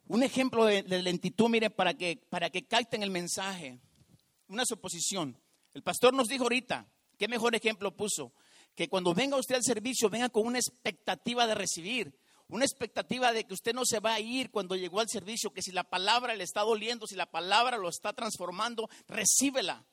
Un 0.09 0.25
ejemplo 0.25 0.64
de, 0.64 0.83
lentitud, 0.83 1.49
mire, 1.49 1.71
para 1.71 1.94
que, 1.94 2.16
para 2.28 2.50
que 2.50 2.66
capten 2.66 3.04
el 3.04 3.12
mensaje. 3.12 3.78
Una 4.49 4.64
suposición. 4.66 5.40
El 5.75 5.85
pastor 5.85 6.12
nos 6.12 6.26
dijo 6.26 6.42
ahorita, 6.42 6.88
¿qué 7.16 7.28
mejor 7.28 7.54
ejemplo 7.54 7.94
puso? 7.94 8.33
Que 8.75 8.88
cuando 8.88 9.14
venga 9.14 9.37
usted 9.37 9.54
al 9.54 9.62
servicio, 9.62 10.11
venga 10.11 10.28
con 10.28 10.47
una 10.47 10.59
expectativa 10.59 11.47
de 11.47 11.54
recibir, 11.54 12.19
una 12.49 12.64
expectativa 12.64 13.33
de 13.33 13.45
que 13.45 13.54
usted 13.54 13.73
no 13.73 13.85
se 13.85 14.00
va 14.00 14.14
a 14.14 14.21
ir 14.21 14.50
cuando 14.50 14.76
llegó 14.76 15.00
al 15.00 15.09
servicio, 15.09 15.52
que 15.52 15.62
si 15.62 15.73
la 15.73 15.85
palabra 15.85 16.35
le 16.35 16.45
está 16.45 16.62
doliendo, 16.62 17.07
si 17.07 17.14
la 17.14 17.31
palabra 17.31 17.78
lo 17.78 17.88
está 17.88 18.12
transformando, 18.12 18.88
recíbela. 19.09 19.85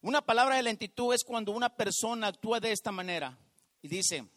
Una 0.00 0.20
palabra 0.20 0.56
de 0.56 0.62
lentitud 0.62 1.14
es 1.14 1.24
cuando 1.24 1.52
una 1.52 1.74
persona 1.74 2.26
actúa 2.26 2.60
de 2.60 2.72
esta 2.72 2.92
manera 2.92 3.38
y 3.80 3.88
dice, 3.88 4.28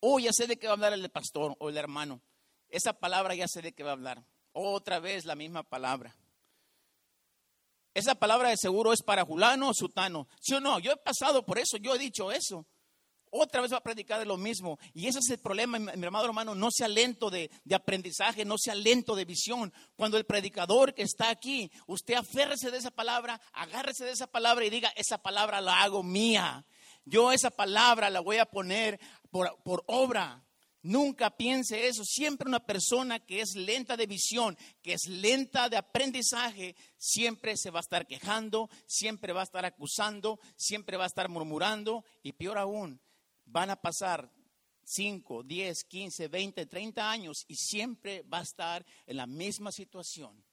oh, 0.00 0.18
ya 0.18 0.32
sé 0.32 0.46
de 0.46 0.58
qué 0.58 0.66
va 0.66 0.72
a 0.72 0.74
hablar 0.74 0.92
el 0.92 1.08
pastor 1.10 1.56
o 1.58 1.70
el 1.70 1.78
hermano. 1.78 2.20
Esa 2.68 2.92
palabra 2.92 3.34
ya 3.34 3.48
sé 3.48 3.62
de 3.62 3.72
qué 3.72 3.82
va 3.82 3.90
a 3.90 3.94
hablar. 3.94 4.24
Otra 4.52 4.98
vez 4.98 5.24
la 5.24 5.34
misma 5.34 5.62
palabra. 5.62 6.14
Esa 7.94 8.16
palabra 8.16 8.48
de 8.48 8.56
seguro 8.56 8.92
es 8.92 9.02
para 9.02 9.24
Julano 9.24 9.70
o 9.70 9.74
Sutano. 9.74 10.28
¿Sí 10.40 10.54
o 10.54 10.60
no? 10.60 10.80
Yo 10.80 10.92
he 10.92 10.96
pasado 10.96 11.46
por 11.46 11.58
eso, 11.58 11.76
yo 11.76 11.94
he 11.94 11.98
dicho 11.98 12.32
eso. 12.32 12.66
Otra 13.30 13.60
vez 13.60 13.72
va 13.72 13.78
a 13.78 13.82
predicar 13.82 14.20
de 14.20 14.26
lo 14.26 14.36
mismo. 14.36 14.78
Y 14.92 15.08
ese 15.08 15.18
es 15.18 15.28
el 15.30 15.38
problema, 15.38 15.78
mi 15.78 15.90
hermano 16.04 16.24
hermano. 16.24 16.54
No 16.54 16.70
sea 16.70 16.86
lento 16.86 17.30
de, 17.30 17.50
de, 17.64 17.74
aprendizaje, 17.74 18.44
no 18.44 18.56
sea 18.58 18.76
lento 18.76 19.16
de 19.16 19.24
visión. 19.24 19.72
Cuando 19.96 20.16
el 20.16 20.24
predicador 20.24 20.94
que 20.94 21.02
está 21.02 21.30
aquí, 21.30 21.70
usted 21.88 22.14
aférrese 22.14 22.70
de 22.70 22.78
esa 22.78 22.92
palabra, 22.92 23.40
agárrese 23.52 24.04
de 24.04 24.12
esa 24.12 24.28
palabra 24.28 24.64
y 24.64 24.70
diga, 24.70 24.92
esa 24.94 25.18
palabra 25.18 25.60
la 25.60 25.82
hago 25.82 26.04
mía. 26.04 26.64
Yo 27.04 27.32
esa 27.32 27.50
palabra 27.50 28.08
la 28.08 28.20
voy 28.20 28.38
a 28.38 28.46
poner 28.46 29.00
por, 29.30 29.60
por 29.64 29.82
obra. 29.86 30.44
Nunca 30.84 31.34
piense 31.34 31.86
eso. 31.86 32.04
Siempre 32.04 32.46
una 32.46 32.60
persona 32.60 33.18
que 33.18 33.40
es 33.40 33.56
lenta 33.56 33.96
de 33.96 34.06
visión, 34.06 34.54
que 34.82 34.92
es 34.92 35.08
lenta 35.08 35.70
de 35.70 35.78
aprendizaje, 35.78 36.76
siempre 36.98 37.56
se 37.56 37.70
va 37.70 37.78
a 37.78 37.80
estar 37.80 38.06
quejando, 38.06 38.68
siempre 38.86 39.32
va 39.32 39.40
a 39.40 39.44
estar 39.44 39.64
acusando, 39.64 40.38
siempre 40.56 40.98
va 40.98 41.04
a 41.04 41.06
estar 41.06 41.30
murmurando 41.30 42.04
y 42.22 42.32
peor 42.32 42.58
aún, 42.58 43.00
van 43.46 43.70
a 43.70 43.80
pasar 43.80 44.30
5, 44.84 45.42
10, 45.44 45.84
15, 45.84 46.28
20, 46.28 46.66
30 46.66 47.10
años 47.10 47.46
y 47.48 47.54
siempre 47.54 48.22
va 48.22 48.40
a 48.40 48.42
estar 48.42 48.84
en 49.06 49.16
la 49.16 49.26
misma 49.26 49.72
situación. 49.72 50.44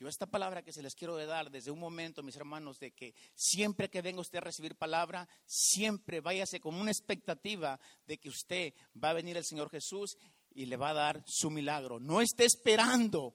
Yo 0.00 0.06
esta 0.06 0.26
palabra 0.26 0.62
que 0.62 0.72
se 0.72 0.82
les 0.82 0.94
quiero 0.94 1.16
dar 1.16 1.50
desde 1.50 1.72
un 1.72 1.80
momento, 1.80 2.22
mis 2.22 2.36
hermanos, 2.36 2.78
de 2.78 2.92
que 2.92 3.14
siempre 3.34 3.90
que 3.90 4.00
venga 4.00 4.20
usted 4.20 4.38
a 4.38 4.42
recibir 4.42 4.76
palabra, 4.76 5.28
siempre 5.44 6.20
váyase 6.20 6.60
con 6.60 6.76
una 6.76 6.92
expectativa 6.92 7.80
de 8.06 8.18
que 8.18 8.28
usted 8.28 8.74
va 9.02 9.10
a 9.10 9.14
venir 9.14 9.36
el 9.36 9.44
Señor 9.44 9.70
Jesús 9.70 10.16
y 10.54 10.66
le 10.66 10.76
va 10.76 10.90
a 10.90 10.94
dar 10.94 11.24
su 11.26 11.50
milagro. 11.50 11.98
No 11.98 12.20
esté 12.20 12.44
esperando 12.44 13.34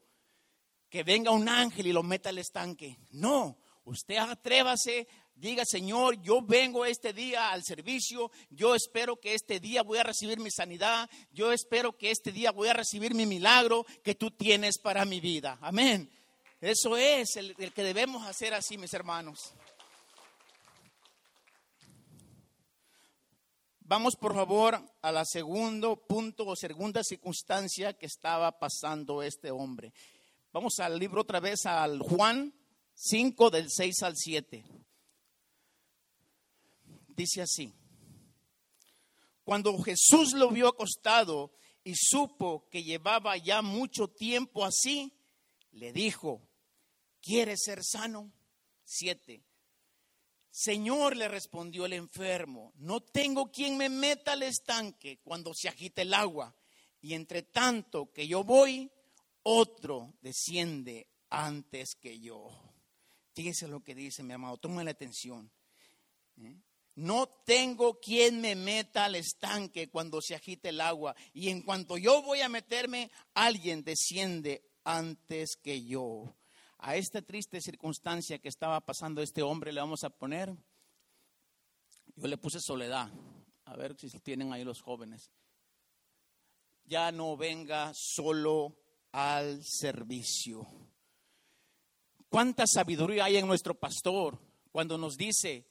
que 0.89 1.03
venga 1.03 1.31
un 1.31 1.49
ángel 1.49 1.87
y 1.87 1.91
lo 1.91 2.01
meta 2.01 2.29
al 2.29 2.37
estanque. 2.37 2.97
No, 3.11 3.57
usted 3.83 4.15
atrévase, 4.15 5.05
diga, 5.35 5.65
Señor, 5.65 6.21
yo 6.21 6.41
vengo 6.41 6.85
este 6.85 7.11
día 7.11 7.51
al 7.51 7.63
servicio, 7.65 8.31
yo 8.49 8.73
espero 8.73 9.17
que 9.19 9.33
este 9.33 9.59
día 9.59 9.83
voy 9.83 9.97
a 9.97 10.03
recibir 10.03 10.39
mi 10.39 10.49
sanidad, 10.49 11.09
yo 11.31 11.51
espero 11.51 11.97
que 11.97 12.09
este 12.09 12.31
día 12.31 12.51
voy 12.51 12.69
a 12.69 12.73
recibir 12.73 13.15
mi 13.15 13.25
milagro 13.25 13.85
que 14.01 14.15
tú 14.15 14.31
tienes 14.31 14.77
para 14.77 15.03
mi 15.03 15.19
vida. 15.19 15.57
Amén. 15.59 16.09
Eso 16.63 16.95
es 16.95 17.35
el, 17.35 17.73
que 17.73 17.83
debemos 17.83 18.25
hacer 18.25 18.53
así, 18.53 18.77
mis 18.77 18.93
hermanos. 18.93 19.53
Vamos 23.81 24.15
por 24.15 24.33
favor 24.33 24.81
a 25.01 25.11
la 25.11 25.25
segundo 25.25 25.97
punto 26.07 26.45
o 26.47 26.55
segunda 26.55 27.03
circunstancia 27.03 27.91
que 27.91 28.05
estaba 28.05 28.57
pasando 28.57 29.21
este 29.21 29.51
hombre. 29.51 29.91
Vamos 30.53 30.79
al 30.79 30.97
libro 30.97 31.23
otra 31.23 31.41
vez 31.41 31.65
al 31.65 31.99
Juan 31.99 32.53
5 32.93 33.49
del 33.49 33.69
6 33.69 34.03
al 34.03 34.15
7. 34.15 34.63
Dice 37.09 37.41
así. 37.41 37.73
Cuando 39.43 39.77
Jesús 39.79 40.31
lo 40.31 40.49
vio 40.49 40.69
acostado 40.69 41.51
y 41.83 41.93
supo 41.97 42.69
que 42.69 42.83
llevaba 42.83 43.35
ya 43.35 43.61
mucho 43.61 44.07
tiempo 44.07 44.63
así, 44.63 45.13
le 45.73 45.91
dijo, 45.91 46.41
¿Quieres 47.23 47.61
ser 47.63 47.85
sano? 47.85 48.33
Siete. 48.83 49.45
Señor, 50.51 51.15
le 51.15 51.29
respondió 51.29 51.85
el 51.85 51.93
enfermo, 51.93 52.73
no 52.75 52.99
tengo 52.99 53.49
quien 53.49 53.77
me 53.77 53.87
meta 53.89 54.33
al 54.33 54.43
estanque 54.43 55.19
cuando 55.23 55.53
se 55.53 55.69
agita 55.69 56.01
el 56.01 56.13
agua. 56.13 56.53
Y 57.01 57.13
entre 57.13 57.43
tanto 57.43 58.11
que 58.11 58.27
yo 58.27 58.43
voy, 58.43 58.91
otro 59.41 60.13
desciende 60.21 61.07
antes 61.29 61.95
que 61.95 62.19
yo. 62.19 62.49
Fíjese 63.33 63.69
lo 63.69 63.81
que 63.81 63.95
dice 63.95 64.21
mi 64.21 64.33
amado, 64.33 64.57
toma 64.57 64.83
la 64.83 64.91
atención. 64.91 65.49
¿eh? 66.37 66.57
No 66.95 67.27
tengo 67.45 68.01
quien 68.01 68.41
me 68.41 68.55
meta 68.55 69.05
al 69.05 69.15
estanque 69.15 69.89
cuando 69.89 70.21
se 70.21 70.35
agite 70.35 70.69
el 70.69 70.81
agua. 70.81 71.15
Y 71.33 71.49
en 71.49 71.61
cuanto 71.61 71.97
yo 71.97 72.21
voy 72.21 72.41
a 72.41 72.49
meterme, 72.49 73.09
alguien 73.33 73.83
desciende 73.83 74.61
antes 74.83 75.55
que 75.55 75.83
yo 75.83 76.35
a 76.83 76.97
esta 76.97 77.21
triste 77.21 77.61
circunstancia 77.61 78.39
que 78.39 78.49
estaba 78.49 78.81
pasando 78.81 79.21
este 79.21 79.41
hombre 79.41 79.71
le 79.71 79.79
vamos 79.79 80.03
a 80.03 80.09
poner, 80.09 80.53
yo 82.17 82.27
le 82.27 82.37
puse 82.37 82.59
soledad. 82.59 83.09
A 83.63 83.75
ver 83.77 83.95
si 83.97 84.09
tienen 84.19 84.51
ahí 84.51 84.65
los 84.65 84.81
jóvenes. 84.81 85.31
Ya 86.83 87.13
no 87.13 87.37
venga 87.37 87.93
solo 87.95 88.75
al 89.13 89.63
servicio. 89.63 90.67
¿Cuánta 92.27 92.65
sabiduría 92.67 93.25
hay 93.25 93.37
en 93.37 93.47
nuestro 93.47 93.79
pastor 93.79 94.37
cuando 94.69 94.97
nos 94.97 95.15
dice, 95.15 95.65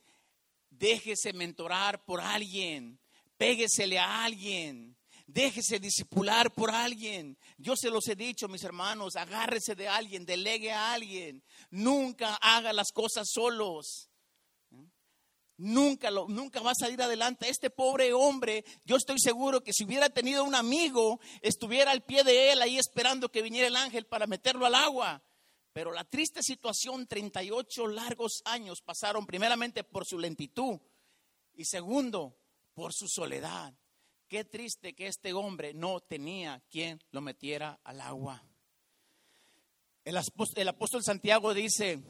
déjese 0.71 1.35
mentorar 1.35 2.07
por 2.07 2.23
alguien, 2.23 2.99
péguesele 3.37 3.99
a 3.99 4.25
alguien, 4.25 4.97
Déjese 5.26 5.79
discipular 5.79 6.52
por 6.52 6.71
alguien. 6.71 7.38
Yo 7.59 7.76
se 7.76 7.91
los 7.91 8.07
he 8.09 8.17
dicho, 8.17 8.49
mis 8.49 8.64
hermanos, 8.64 9.17
agárrese 9.17 9.75
de 9.75 9.88
alguien, 9.88 10.26
delegue 10.26 10.73
a 10.73 10.93
alguien. 10.93 11.43
Nunca 11.71 12.37
haga 12.37 12.73
las 12.73 12.93
cosas 12.93 13.29
solos. 13.33 14.09
Nunca, 15.59 16.11
lo, 16.11 16.26
nunca 16.29 16.61
va 16.61 16.73
a 16.73 16.75
salir 16.75 17.00
adelante. 17.00 17.49
Este 17.49 17.71
pobre 17.71 18.12
hombre, 18.12 18.64
yo 18.85 18.97
estoy 18.97 19.21
seguro 19.21 19.62
que 19.62 19.73
si 19.73 19.85
hubiera 19.85 20.11
tenido 20.11 20.43
un 20.45 20.55
amigo, 20.55 21.21
estuviera 21.41 21.93
al 21.93 22.02
pie 22.02 22.25
de 22.25 22.52
él 22.52 22.62
ahí 22.62 22.79
esperando 22.79 23.31
que 23.31 23.43
viniera 23.43 23.69
el 23.69 23.76
ángel 23.76 24.07
para 24.07 24.26
meterlo 24.26 24.67
al 24.67 24.75
agua. 24.75 25.23
Pero 25.73 25.93
la 25.93 26.05
triste 26.05 26.43
situación, 26.43 27.07
38 27.07 27.87
largos 27.87 28.43
años 28.45 28.83
pasaron 28.83 29.25
primeramente 29.25 29.85
por 29.85 30.05
su 30.05 30.19
lentitud 30.19 30.81
y 31.55 31.64
segundo, 31.64 32.37
por 32.75 32.93
su 32.93 33.07
soledad. 33.09 33.75
Qué 34.33 34.47
triste 34.47 34.95
que 34.95 35.09
este 35.09 35.35
hombre 35.35 35.75
no 35.75 36.01
tenía 36.01 36.65
quien 36.71 36.99
lo 37.11 37.21
metiera 37.21 37.79
al 37.85 38.01
agua. 38.01 38.43
El 40.07 40.17
apóstol, 40.17 41.05
Santiago 41.05 41.53
dice, 41.53 42.03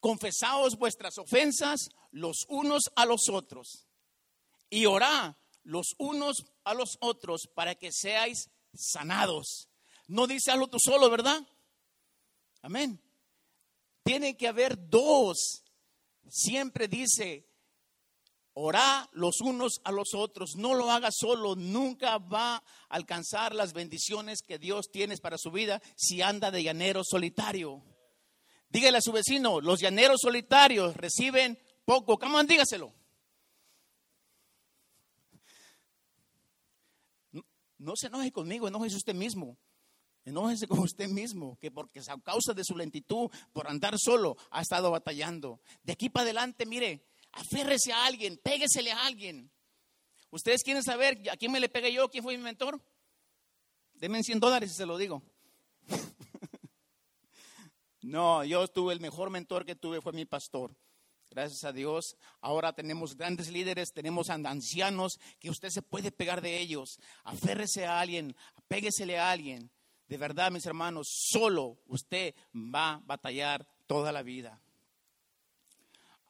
confesaos 0.00 0.78
vuestras 0.78 1.18
ofensas 1.18 1.90
los 2.10 2.46
unos 2.48 2.84
a 2.96 3.04
los 3.04 3.28
otros 3.28 3.86
y 4.70 4.86
orá 4.86 5.38
los 5.62 5.94
unos 5.98 6.46
a 6.64 6.72
los 6.72 6.96
otros 7.00 7.46
para 7.54 7.74
que 7.74 7.92
seáis 7.92 8.48
sanados. 8.72 9.68
No 10.06 10.26
dice 10.26 10.52
hazlo 10.52 10.68
tú 10.68 10.78
solo, 10.80 11.10
¿verdad? 11.10 11.46
Amén. 12.62 12.98
Tiene 14.04 14.38
que 14.38 14.48
haber 14.48 14.88
dos. 14.88 15.64
Siempre 16.30 16.88
dice, 16.88 17.45
Orá 18.58 19.06
los 19.12 19.42
unos 19.42 19.82
a 19.84 19.92
los 19.92 20.14
otros, 20.14 20.56
no 20.56 20.72
lo 20.72 20.90
haga 20.90 21.10
solo, 21.12 21.56
nunca 21.56 22.16
va 22.16 22.56
a 22.56 22.62
alcanzar 22.88 23.54
las 23.54 23.74
bendiciones 23.74 24.40
que 24.40 24.58
Dios 24.58 24.88
tiene 24.90 25.14
para 25.18 25.36
su 25.36 25.50
vida 25.50 25.82
si 25.94 26.22
anda 26.22 26.50
de 26.50 26.62
llanero 26.62 27.02
solitario. 27.04 27.82
Dígale 28.70 28.96
a 28.96 29.02
su 29.02 29.12
vecino, 29.12 29.60
los 29.60 29.80
llaneros 29.80 30.22
solitarios 30.22 30.96
reciben 30.96 31.58
poco. 31.84 32.18
¿Cómo 32.18 32.42
dígaselo? 32.44 32.94
No, 37.32 37.42
no 37.76 37.92
se 37.94 38.06
enoje 38.06 38.32
conmigo, 38.32 38.68
enójese 38.68 38.96
usted 38.96 39.14
mismo. 39.14 39.58
Enójese 40.24 40.66
con 40.66 40.78
usted 40.78 41.08
mismo, 41.08 41.58
que 41.60 41.70
porque 41.70 42.00
a 42.00 42.18
causa 42.22 42.54
de 42.54 42.64
su 42.64 42.74
lentitud, 42.74 43.30
por 43.52 43.68
andar 43.68 43.98
solo, 43.98 44.38
ha 44.50 44.62
estado 44.62 44.90
batallando. 44.90 45.60
De 45.82 45.92
aquí 45.92 46.08
para 46.08 46.24
adelante, 46.24 46.64
mire, 46.64 47.06
Aférrese 47.36 47.92
a 47.92 48.06
alguien, 48.06 48.38
péguesele 48.38 48.92
a 48.92 49.06
alguien. 49.06 49.50
¿Ustedes 50.30 50.62
quieren 50.62 50.82
saber 50.82 51.22
a 51.30 51.36
quién 51.36 51.52
me 51.52 51.60
le 51.60 51.68
pegué 51.68 51.92
yo? 51.92 52.08
¿Quién 52.10 52.24
fue 52.24 52.36
mi 52.36 52.42
mentor? 52.42 52.82
Denme 53.94 54.22
100 54.22 54.40
dólares 54.40 54.72
y 54.72 54.74
se 54.74 54.86
lo 54.86 54.98
digo. 54.98 55.22
No, 58.02 58.44
yo 58.44 58.68
tuve 58.68 58.92
el 58.92 59.00
mejor 59.00 59.30
mentor 59.30 59.66
que 59.66 59.74
tuve 59.74 60.00
fue 60.00 60.12
mi 60.12 60.24
pastor. 60.24 60.76
Gracias 61.28 61.64
a 61.64 61.72
Dios. 61.72 62.16
Ahora 62.40 62.72
tenemos 62.72 63.16
grandes 63.16 63.50
líderes, 63.50 63.92
tenemos 63.92 64.30
ancianos 64.30 65.18
que 65.40 65.50
usted 65.50 65.70
se 65.70 65.82
puede 65.82 66.12
pegar 66.12 66.40
de 66.40 66.60
ellos. 66.60 67.00
Aférrese 67.24 67.84
a 67.84 67.98
alguien, 67.98 68.36
apéguesele 68.54 69.18
a 69.18 69.32
alguien. 69.32 69.72
De 70.06 70.18
verdad, 70.18 70.52
mis 70.52 70.66
hermanos, 70.66 71.08
solo 71.10 71.80
usted 71.86 72.36
va 72.54 72.92
a 72.92 73.00
batallar 73.04 73.66
toda 73.88 74.12
la 74.12 74.22
vida. 74.22 74.62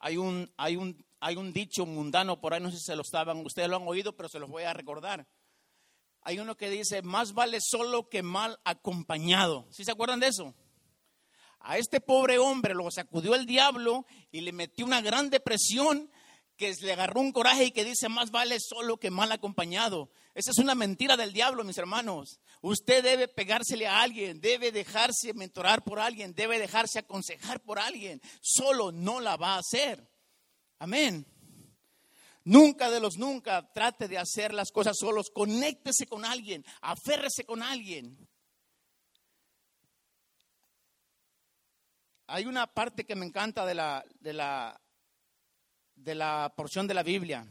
Hay 0.06 0.18
un, 0.18 0.48
hay 0.56 0.76
un, 0.76 1.04
hay 1.18 1.34
un 1.34 1.52
dicho 1.52 1.84
mundano 1.84 2.40
por 2.40 2.54
ahí, 2.54 2.60
no 2.60 2.70
sé 2.70 2.76
si 2.76 2.84
se 2.84 2.94
lo 2.94 3.02
estaban, 3.02 3.44
ustedes 3.44 3.68
lo 3.68 3.74
han 3.74 3.88
oído, 3.88 4.14
pero 4.14 4.28
se 4.28 4.38
los 4.38 4.48
voy 4.48 4.62
a 4.62 4.72
recordar. 4.72 5.26
Hay 6.20 6.38
uno 6.38 6.56
que 6.56 6.70
dice, 6.70 7.02
más 7.02 7.34
vale 7.34 7.58
solo 7.60 8.08
que 8.08 8.22
mal 8.22 8.56
acompañado. 8.62 9.66
¿Sí 9.72 9.84
se 9.84 9.90
acuerdan 9.90 10.20
de 10.20 10.28
eso? 10.28 10.54
A 11.58 11.76
este 11.78 12.00
pobre 12.00 12.38
hombre 12.38 12.72
lo 12.72 12.88
sacudió 12.92 13.34
el 13.34 13.46
diablo 13.46 14.06
y 14.30 14.42
le 14.42 14.52
metió 14.52 14.86
una 14.86 15.00
gran 15.00 15.28
depresión 15.28 16.08
que 16.56 16.74
le 16.80 16.92
agarró 16.92 17.20
un 17.20 17.32
coraje 17.32 17.66
y 17.66 17.70
que 17.70 17.84
dice, 17.84 18.08
más 18.08 18.30
vale 18.30 18.58
solo 18.60 18.96
que 18.96 19.10
mal 19.10 19.30
acompañado. 19.30 20.10
Esa 20.34 20.50
es 20.50 20.58
una 20.58 20.74
mentira 20.74 21.16
del 21.16 21.32
diablo, 21.32 21.64
mis 21.64 21.78
hermanos. 21.78 22.40
Usted 22.62 23.02
debe 23.02 23.28
pegársele 23.28 23.86
a 23.86 24.00
alguien, 24.00 24.40
debe 24.40 24.72
dejarse 24.72 25.34
mentorar 25.34 25.84
por 25.84 25.98
alguien, 25.98 26.34
debe 26.34 26.58
dejarse 26.58 26.98
aconsejar 26.98 27.62
por 27.62 27.78
alguien. 27.78 28.20
Solo 28.40 28.90
no 28.90 29.20
la 29.20 29.36
va 29.36 29.54
a 29.54 29.58
hacer. 29.58 30.10
Amén. 30.78 31.26
Nunca 32.44 32.90
de 32.90 33.00
los 33.00 33.18
nunca 33.18 33.72
trate 33.72 34.08
de 34.08 34.18
hacer 34.18 34.54
las 34.54 34.70
cosas 34.70 34.96
solos. 34.98 35.30
Conéctese 35.34 36.06
con 36.06 36.24
alguien, 36.24 36.64
aférrese 36.80 37.44
con 37.44 37.62
alguien. 37.62 38.28
Hay 42.28 42.46
una 42.46 42.66
parte 42.66 43.04
que 43.04 43.14
me 43.14 43.26
encanta 43.26 43.64
de 43.66 43.74
la, 43.74 44.04
de 44.20 44.32
la, 44.32 44.80
de 45.96 46.14
la 46.14 46.52
porción 46.56 46.86
de 46.86 46.94
la 46.94 47.02
Biblia 47.02 47.46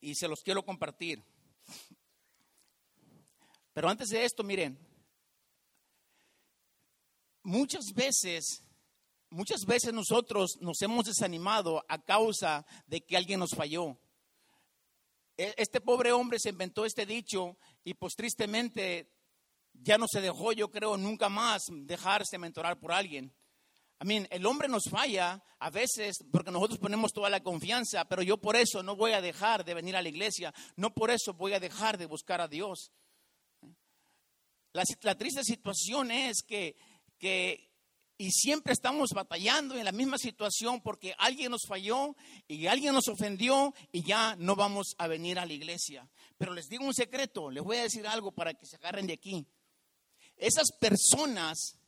y 0.00 0.14
se 0.14 0.26
los 0.26 0.40
quiero 0.42 0.64
compartir. 0.64 1.22
Pero 3.72 3.88
antes 3.88 4.08
de 4.08 4.24
esto, 4.24 4.42
miren, 4.42 4.78
muchas 7.42 7.92
veces, 7.94 8.64
muchas 9.28 9.64
veces 9.64 9.92
nosotros 9.92 10.56
nos 10.60 10.80
hemos 10.82 11.04
desanimado 11.04 11.84
a 11.88 12.02
causa 12.02 12.66
de 12.86 13.00
que 13.02 13.16
alguien 13.16 13.40
nos 13.40 13.50
falló. 13.54 13.98
E, 15.36 15.54
este 15.56 15.80
pobre 15.80 16.12
hombre 16.12 16.38
se 16.38 16.50
inventó 16.50 16.84
este 16.84 17.06
dicho 17.06 17.56
y 17.84 17.94
pues 17.94 18.14
tristemente 18.14 19.12
ya 19.72 19.98
no 19.98 20.06
se 20.08 20.20
dejó, 20.20 20.52
yo 20.52 20.70
creo, 20.70 20.96
nunca 20.96 21.28
más 21.28 21.62
dejarse 21.70 22.38
mentorar 22.38 22.78
por 22.78 22.92
alguien. 22.92 23.32
I 24.02 24.06
mean, 24.06 24.26
el 24.30 24.46
hombre 24.46 24.66
nos 24.66 24.84
falla 24.90 25.42
a 25.58 25.68
veces 25.68 26.24
porque 26.32 26.50
nosotros 26.50 26.78
ponemos 26.78 27.12
toda 27.12 27.28
la 27.28 27.42
confianza, 27.42 28.06
pero 28.06 28.22
yo 28.22 28.38
por 28.38 28.56
eso 28.56 28.82
no 28.82 28.96
voy 28.96 29.12
a 29.12 29.20
dejar 29.20 29.62
de 29.64 29.74
venir 29.74 29.94
a 29.94 30.02
la 30.02 30.08
iglesia, 30.08 30.54
no 30.76 30.94
por 30.94 31.10
eso 31.10 31.34
voy 31.34 31.52
a 31.52 31.60
dejar 31.60 31.98
de 31.98 32.06
buscar 32.06 32.40
a 32.40 32.48
Dios. 32.48 32.92
La, 34.72 34.84
la 35.02 35.18
triste 35.18 35.44
situación 35.44 36.10
es 36.10 36.42
que, 36.42 36.76
que, 37.18 37.70
y 38.16 38.30
siempre 38.30 38.72
estamos 38.72 39.10
batallando 39.14 39.76
en 39.76 39.84
la 39.84 39.92
misma 39.92 40.16
situación 40.16 40.80
porque 40.80 41.14
alguien 41.18 41.50
nos 41.50 41.66
falló 41.68 42.16
y 42.48 42.68
alguien 42.68 42.94
nos 42.94 43.08
ofendió 43.08 43.74
y 43.92 44.02
ya 44.02 44.34
no 44.36 44.56
vamos 44.56 44.94
a 44.96 45.08
venir 45.08 45.38
a 45.38 45.44
la 45.44 45.52
iglesia. 45.52 46.08
Pero 46.38 46.54
les 46.54 46.68
digo 46.68 46.86
un 46.86 46.94
secreto, 46.94 47.50
les 47.50 47.62
voy 47.62 47.76
a 47.76 47.82
decir 47.82 48.06
algo 48.06 48.32
para 48.32 48.54
que 48.54 48.64
se 48.64 48.76
agarren 48.76 49.06
de 49.06 49.12
aquí. 49.12 49.46
Esas 50.36 50.70
personas 50.78 51.79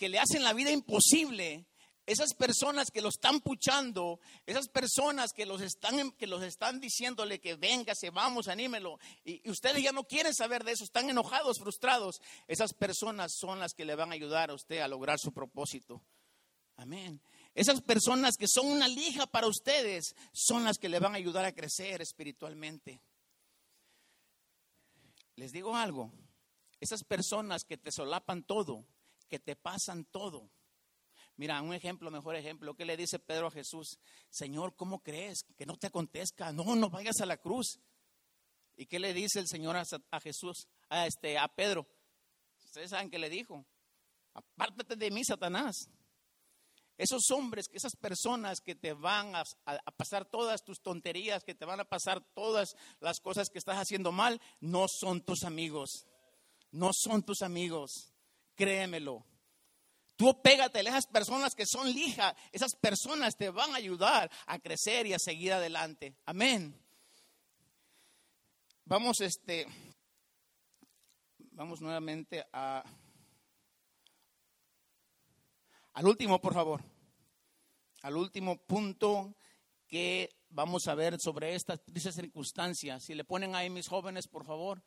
que 0.00 0.08
le 0.08 0.18
hacen 0.18 0.42
la 0.42 0.54
vida 0.54 0.70
imposible, 0.70 1.66
esas 2.06 2.32
personas 2.32 2.90
que 2.90 3.02
lo 3.02 3.10
están 3.10 3.40
puchando, 3.40 4.18
esas 4.46 4.66
personas 4.68 5.34
que 5.34 5.44
los 5.44 5.60
están, 5.60 6.12
que 6.12 6.26
los 6.26 6.42
están 6.42 6.80
diciéndole 6.80 7.38
que 7.38 7.56
venga, 7.56 7.94
se 7.94 8.08
vamos, 8.08 8.48
anímelo, 8.48 8.98
y, 9.24 9.46
y, 9.46 9.50
ustedes 9.50 9.82
ya 9.82 9.92
no 9.92 10.04
quieren 10.04 10.32
saber 10.32 10.64
de 10.64 10.72
eso, 10.72 10.84
están 10.84 11.10
enojados, 11.10 11.58
frustrados, 11.58 12.22
esas 12.48 12.72
personas 12.72 13.34
son 13.36 13.58
las 13.58 13.74
que 13.74 13.84
le 13.84 13.94
van 13.94 14.10
a 14.10 14.14
ayudar 14.14 14.50
a 14.50 14.54
usted 14.54 14.78
a 14.78 14.88
lograr 14.88 15.18
su 15.18 15.32
propósito. 15.32 16.02
Amén. 16.76 17.20
Esas 17.54 17.82
personas 17.82 18.36
que 18.38 18.48
son 18.48 18.68
una 18.68 18.88
lija 18.88 19.26
para 19.26 19.48
ustedes 19.48 20.14
son 20.32 20.64
las 20.64 20.78
que 20.78 20.88
le 20.88 20.98
van 20.98 21.12
a 21.12 21.18
ayudar 21.18 21.44
a 21.44 21.52
crecer 21.52 22.00
espiritualmente. 22.00 23.02
Les 25.36 25.52
digo 25.52 25.76
algo, 25.76 26.10
esas 26.80 27.04
personas 27.04 27.64
que 27.64 27.76
te 27.76 27.92
solapan 27.92 28.44
todo, 28.44 28.86
que 29.30 29.38
te 29.38 29.56
pasan 29.56 30.04
todo. 30.04 30.50
Mira, 31.36 31.62
un 31.62 31.72
ejemplo, 31.72 32.10
mejor 32.10 32.36
ejemplo, 32.36 32.74
¿qué 32.74 32.84
le 32.84 32.98
dice 32.98 33.18
Pedro 33.18 33.46
a 33.46 33.50
Jesús? 33.50 33.98
Señor, 34.28 34.76
¿cómo 34.76 35.02
crees 35.02 35.44
que 35.56 35.64
no 35.64 35.78
te 35.78 35.86
acontezca? 35.86 36.52
No, 36.52 36.76
no 36.76 36.90
vayas 36.90 37.18
a 37.22 37.26
la 37.26 37.38
cruz. 37.38 37.80
¿Y 38.76 38.84
qué 38.84 38.98
le 38.98 39.14
dice 39.14 39.38
el 39.38 39.46
Señor 39.46 39.76
a, 39.76 40.20
Jesús, 40.20 40.68
a, 40.90 41.06
este, 41.06 41.38
a 41.38 41.48
Pedro? 41.48 41.86
Ustedes 42.64 42.90
saben 42.90 43.10
qué 43.10 43.18
le 43.18 43.30
dijo. 43.30 43.64
Apártate 44.34 44.96
de 44.96 45.10
mí, 45.10 45.24
Satanás. 45.24 45.88
Esos 46.98 47.30
hombres, 47.30 47.66
esas 47.72 47.96
personas 47.96 48.60
que 48.60 48.74
te 48.74 48.92
van 48.92 49.34
a, 49.34 49.42
a, 49.64 49.90
pasar 49.92 50.26
todas 50.26 50.62
tus 50.62 50.82
tonterías, 50.82 51.42
que 51.42 51.54
te 51.54 51.64
van 51.64 51.80
a 51.80 51.86
pasar 51.86 52.22
todas 52.34 52.74
las 53.00 53.18
cosas 53.20 53.48
que 53.48 53.58
estás 53.58 53.78
haciendo 53.78 54.12
mal, 54.12 54.40
no 54.60 54.84
son 54.88 55.22
tus 55.22 55.44
amigos. 55.44 56.06
No 56.70 56.90
son 56.92 57.22
tus 57.22 57.40
amigos 57.40 58.09
créemelo. 58.60 59.24
Tú 60.16 60.38
pégate 60.42 60.80
a 60.80 60.82
esas 60.82 61.06
personas 61.06 61.54
que 61.54 61.64
son 61.64 61.90
lija, 61.90 62.36
esas 62.52 62.74
personas 62.74 63.38
te 63.38 63.48
van 63.48 63.72
a 63.72 63.76
ayudar 63.76 64.30
a 64.46 64.58
crecer 64.58 65.06
y 65.06 65.14
a 65.14 65.18
seguir 65.18 65.54
adelante. 65.54 66.14
Amén. 66.26 66.78
Vamos 68.84 69.22
este 69.22 69.66
vamos 71.52 71.80
nuevamente 71.80 72.44
a 72.52 72.84
al 75.94 76.06
último, 76.06 76.38
por 76.38 76.52
favor. 76.52 76.82
Al 78.02 78.16
último 78.16 78.58
punto 78.58 79.34
que 79.88 80.28
vamos 80.50 80.86
a 80.86 80.94
ver 80.94 81.18
sobre 81.18 81.54
estas 81.54 81.80
circunstancias. 82.14 83.04
Si 83.04 83.14
le 83.14 83.24
ponen 83.24 83.54
ahí 83.54 83.70
mis 83.70 83.88
jóvenes, 83.88 84.28
por 84.28 84.44
favor. 84.44 84.82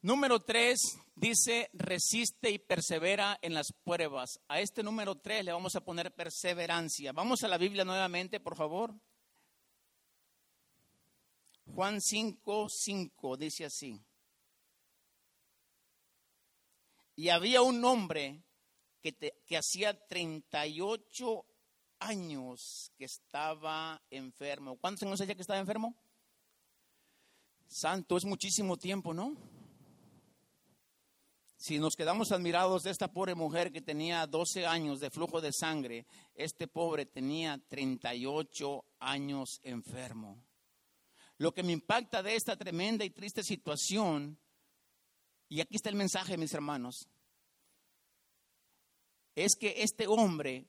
Número 0.00 0.38
tres 0.38 0.96
dice, 1.16 1.68
resiste 1.72 2.50
y 2.50 2.58
persevera 2.58 3.36
en 3.42 3.52
las 3.54 3.72
pruebas. 3.72 4.40
A 4.46 4.60
este 4.60 4.84
número 4.84 5.16
tres 5.16 5.44
le 5.44 5.52
vamos 5.52 5.74
a 5.74 5.80
poner 5.80 6.14
perseverancia. 6.14 7.12
Vamos 7.12 7.42
a 7.42 7.48
la 7.48 7.58
Biblia 7.58 7.84
nuevamente, 7.84 8.38
por 8.38 8.56
favor. 8.56 8.94
Juan 11.74 12.00
5, 12.00 12.68
5 12.68 13.36
dice 13.36 13.64
así. 13.64 14.00
Y 17.16 17.30
había 17.30 17.62
un 17.62 17.84
hombre 17.84 18.44
que, 19.02 19.12
que 19.44 19.56
hacía 19.56 20.06
38 20.06 21.44
años 21.98 22.92
que 22.96 23.04
estaba 23.04 24.00
enfermo. 24.10 24.76
¿Cuántos 24.76 25.02
años 25.02 25.20
hacía 25.20 25.34
que 25.34 25.42
estaba 25.42 25.58
enfermo? 25.58 25.96
Santo, 27.66 28.16
es 28.16 28.24
muchísimo 28.24 28.76
tiempo, 28.76 29.12
¿no? 29.12 29.57
Si 31.60 31.80
nos 31.80 31.96
quedamos 31.96 32.30
admirados 32.30 32.84
de 32.84 32.92
esta 32.92 33.12
pobre 33.12 33.34
mujer 33.34 33.72
que 33.72 33.80
tenía 33.80 34.28
12 34.28 34.64
años 34.64 35.00
de 35.00 35.10
flujo 35.10 35.40
de 35.40 35.52
sangre, 35.52 36.06
este 36.36 36.68
pobre 36.68 37.04
tenía 37.04 37.60
38 37.68 38.84
años 39.00 39.58
enfermo. 39.64 40.40
Lo 41.36 41.52
que 41.52 41.64
me 41.64 41.72
impacta 41.72 42.22
de 42.22 42.36
esta 42.36 42.56
tremenda 42.56 43.04
y 43.04 43.10
triste 43.10 43.42
situación, 43.42 44.38
y 45.48 45.60
aquí 45.60 45.74
está 45.74 45.88
el 45.88 45.96
mensaje, 45.96 46.36
mis 46.36 46.54
hermanos, 46.54 47.08
es 49.34 49.56
que 49.56 49.82
este 49.82 50.06
hombre, 50.06 50.64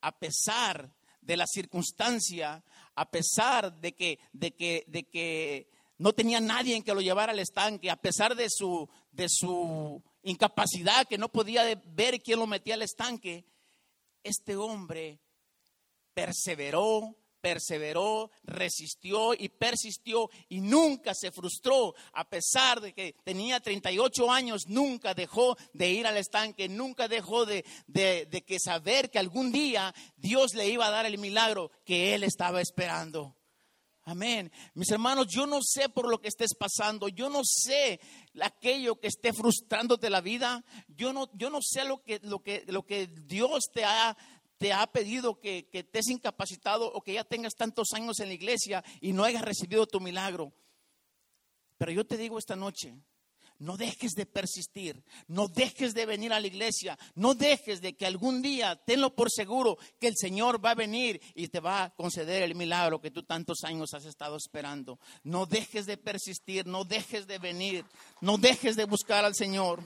a 0.00 0.18
pesar 0.18 0.92
de 1.20 1.36
la 1.36 1.46
circunstancia, 1.46 2.64
a 2.96 3.08
pesar 3.08 3.72
de 3.80 3.94
que, 3.94 4.18
de 4.32 4.50
que, 4.50 4.84
de 4.88 5.04
que 5.04 5.70
no 5.98 6.12
tenía 6.12 6.40
nadie 6.40 6.74
en 6.76 6.82
que 6.82 6.94
lo 6.94 7.00
llevara 7.00 7.32
al 7.32 7.38
estanque, 7.38 7.88
a 7.88 8.00
pesar 8.00 8.34
de 8.34 8.48
su, 8.48 8.88
de 9.12 9.28
su 9.28 10.02
incapacidad, 10.22 11.06
que 11.06 11.18
no 11.18 11.28
podía 11.28 11.64
ver 11.86 12.20
quién 12.20 12.38
lo 12.38 12.46
metía 12.46 12.74
al 12.74 12.82
estanque, 12.82 13.44
este 14.22 14.56
hombre 14.56 15.20
perseveró, 16.14 17.16
perseveró, 17.40 18.30
resistió 18.42 19.34
y 19.34 19.48
persistió 19.48 20.28
y 20.48 20.60
nunca 20.60 21.14
se 21.14 21.30
frustró, 21.30 21.94
a 22.12 22.28
pesar 22.28 22.80
de 22.80 22.92
que 22.92 23.14
tenía 23.24 23.60
38 23.60 24.30
años, 24.30 24.66
nunca 24.66 25.14
dejó 25.14 25.56
de 25.72 25.90
ir 25.90 26.06
al 26.06 26.16
estanque, 26.16 26.68
nunca 26.68 27.08
dejó 27.08 27.46
de, 27.46 27.64
de, 27.86 28.26
de 28.26 28.42
que 28.42 28.58
saber 28.58 29.10
que 29.10 29.18
algún 29.18 29.52
día 29.52 29.94
Dios 30.16 30.54
le 30.54 30.68
iba 30.68 30.86
a 30.86 30.90
dar 30.90 31.06
el 31.06 31.18
milagro 31.18 31.70
que 31.84 32.14
él 32.14 32.24
estaba 32.24 32.60
esperando. 32.60 33.37
Amén. 34.08 34.50
Mis 34.72 34.90
hermanos, 34.90 35.26
yo 35.28 35.46
no 35.46 35.60
sé 35.62 35.90
por 35.90 36.08
lo 36.08 36.18
que 36.18 36.28
estés 36.28 36.54
pasando, 36.54 37.08
yo 37.08 37.28
no 37.28 37.42
sé 37.44 38.00
aquello 38.40 38.98
que 38.98 39.08
esté 39.08 39.34
frustrándote 39.34 40.08
la 40.08 40.22
vida, 40.22 40.64
yo 40.88 41.12
no, 41.12 41.28
yo 41.34 41.50
no 41.50 41.58
sé 41.60 41.84
lo 41.84 42.02
que, 42.02 42.18
lo, 42.22 42.42
que, 42.42 42.64
lo 42.68 42.86
que 42.86 43.06
Dios 43.06 43.64
te 43.70 43.84
ha, 43.84 44.16
te 44.56 44.72
ha 44.72 44.86
pedido 44.86 45.38
que, 45.38 45.68
que 45.68 45.80
estés 45.80 46.08
incapacitado 46.08 46.90
o 46.90 47.02
que 47.02 47.12
ya 47.12 47.24
tengas 47.24 47.52
tantos 47.54 47.92
años 47.92 48.18
en 48.20 48.28
la 48.28 48.34
iglesia 48.34 48.82
y 49.02 49.12
no 49.12 49.24
hayas 49.24 49.42
recibido 49.42 49.86
tu 49.86 50.00
milagro. 50.00 50.54
Pero 51.76 51.92
yo 51.92 52.06
te 52.06 52.16
digo 52.16 52.38
esta 52.38 52.56
noche, 52.56 52.94
no 53.58 53.76
dejes 53.76 54.12
de 54.12 54.26
persistir, 54.26 55.02
no 55.26 55.48
dejes 55.48 55.94
de 55.94 56.06
venir 56.06 56.32
a 56.32 56.40
la 56.40 56.46
iglesia, 56.46 56.98
no 57.14 57.34
dejes 57.34 57.80
de 57.80 57.96
que 57.96 58.06
algún 58.06 58.40
día, 58.40 58.76
tenlo 58.84 59.14
por 59.14 59.30
seguro, 59.30 59.78
que 59.98 60.08
el 60.08 60.16
Señor 60.16 60.64
va 60.64 60.70
a 60.70 60.76
venir 60.76 61.20
y 61.34 61.48
te 61.48 61.60
va 61.60 61.84
a 61.84 61.90
conceder 61.90 62.42
el 62.42 62.54
milagro 62.54 63.00
que 63.00 63.10
tú 63.10 63.24
tantos 63.24 63.64
años 63.64 63.94
has 63.94 64.04
estado 64.04 64.36
esperando. 64.36 65.00
No 65.24 65.46
dejes 65.46 65.86
de 65.86 65.96
persistir, 65.96 66.66
no 66.66 66.84
dejes 66.84 67.26
de 67.26 67.38
venir, 67.38 67.84
no 68.20 68.38
dejes 68.38 68.76
de 68.76 68.84
buscar 68.84 69.24
al 69.24 69.34
Señor. 69.34 69.82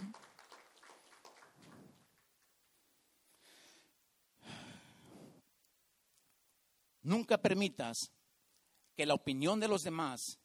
Nunca 7.02 7.38
permitas 7.38 8.12
que 8.96 9.06
la 9.06 9.14
opinión 9.14 9.58
de 9.58 9.68
los 9.68 9.82
demás 9.82 10.38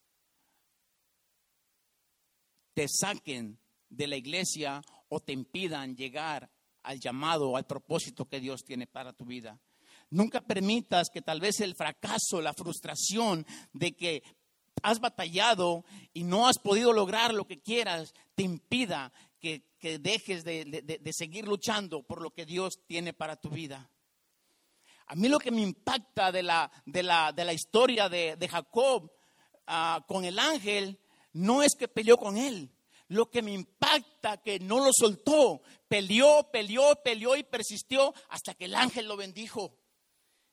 te 2.78 2.88
saquen 2.88 3.58
de 3.90 4.06
la 4.06 4.18
iglesia 4.18 4.84
o 5.10 5.20
te 5.20 5.34
impidan 5.34 5.96
llegar 5.96 6.48
al 6.84 7.00
llamado, 7.00 7.58
al 7.58 7.66
propósito 7.66 8.30
que 8.30 8.40
Dios 8.40 8.64
tiene 8.64 8.86
para 8.86 9.14
tu 9.14 9.26
vida. 9.26 9.60
Nunca 10.12 10.42
permitas 10.42 11.10
que 11.12 11.24
tal 11.24 11.40
vez 11.40 11.60
el 11.62 11.74
fracaso, 11.74 12.40
la 12.40 12.54
frustración 12.54 13.48
de 13.74 13.96
que 13.96 14.22
has 14.84 15.00
batallado 15.00 15.86
y 16.14 16.24
no 16.24 16.48
has 16.48 16.60
podido 16.60 16.94
lograr 16.94 17.34
lo 17.34 17.48
que 17.48 17.60
quieras, 17.60 18.14
te 18.36 18.44
impida 18.44 19.12
que, 19.40 19.64
dejes 20.00 20.44
de, 20.44 21.02
seguir 21.14 21.48
luchando 21.48 22.04
por 22.04 22.22
lo 22.22 22.30
que 22.30 22.46
Dios 22.46 22.82
tiene 22.86 23.12
para 23.12 23.38
tu 23.38 23.50
vida. 23.50 23.90
A 25.08 25.16
mí 25.16 25.30
lo 25.30 25.40
que 25.40 25.50
me 25.50 25.62
impacta 25.62 26.32
de 26.32 26.44
la, 26.44 26.72
de 26.86 27.02
la, 27.02 27.54
historia 27.54 28.08
de, 28.08 28.48
Jacob 28.48 29.12
ah, 29.66 30.06
con 30.08 30.26
el 30.26 30.38
ángel 30.38 31.00
no 31.38 31.62
es 31.62 31.76
que 31.76 31.88
peleó 31.88 32.18
con 32.18 32.38
él. 32.38 32.72
Lo 33.10 33.30
que 33.30 33.42
me 33.42 33.54
impacta 33.54 34.42
que 34.42 34.60
no 34.60 34.84
lo 34.84 34.92
soltó, 34.92 35.62
peleó, 35.88 36.50
peleó, 36.52 37.02
peleó 37.04 37.36
y 37.38 37.44
persistió 37.44 38.14
hasta 38.30 38.54
que 38.54 38.66
el 38.66 38.76
ángel 38.76 39.08
lo 39.08 39.16
bendijo. 39.16 39.78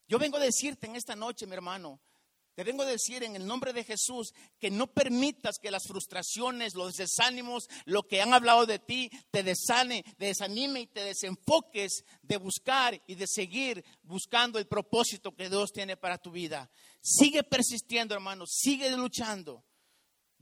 Yo 0.07 0.18
vengo 0.18 0.37
a 0.37 0.40
decirte 0.40 0.87
en 0.87 0.94
esta 0.94 1.16
noche, 1.16 1.47
mi 1.47 1.55
hermano, 1.55 2.01
te 2.55 2.62
vengo 2.62 2.85
a 2.85 2.87
decir 2.87 3.25
en 3.25 3.35
el 3.35 3.47
nombre 3.47 3.73
de 3.73 3.83
Jesús 3.83 4.33
que 4.61 4.70
no 4.70 4.87
permitas 4.87 5.57
que 5.61 5.73
las 5.73 5.85
frustraciones, 5.88 6.75
los 6.75 6.94
desánimos, 6.94 7.66
lo 7.85 8.05
que 8.05 8.23
han 8.23 8.33
hablado 8.33 8.64
de 8.64 8.79
ti, 8.79 9.11
te 9.33 9.42
desane, 9.42 10.05
te 10.16 10.27
desanime 10.27 10.83
y 10.83 10.87
te 10.87 11.03
desenfoques 11.03 12.05
de 12.23 12.37
buscar 12.37 13.03
y 13.09 13.16
de 13.16 13.27
seguir 13.27 13.85
buscando 14.03 14.61
el 14.61 14.66
propósito 14.66 15.35
que 15.35 15.49
Dios 15.49 15.73
tiene 15.73 15.97
para 15.97 16.18
tu 16.18 16.31
vida. 16.31 16.70
Sigue 17.01 17.42
persistiendo, 17.42 18.14
hermano, 18.14 18.44
sigue 18.47 18.88
luchando. 18.97 19.64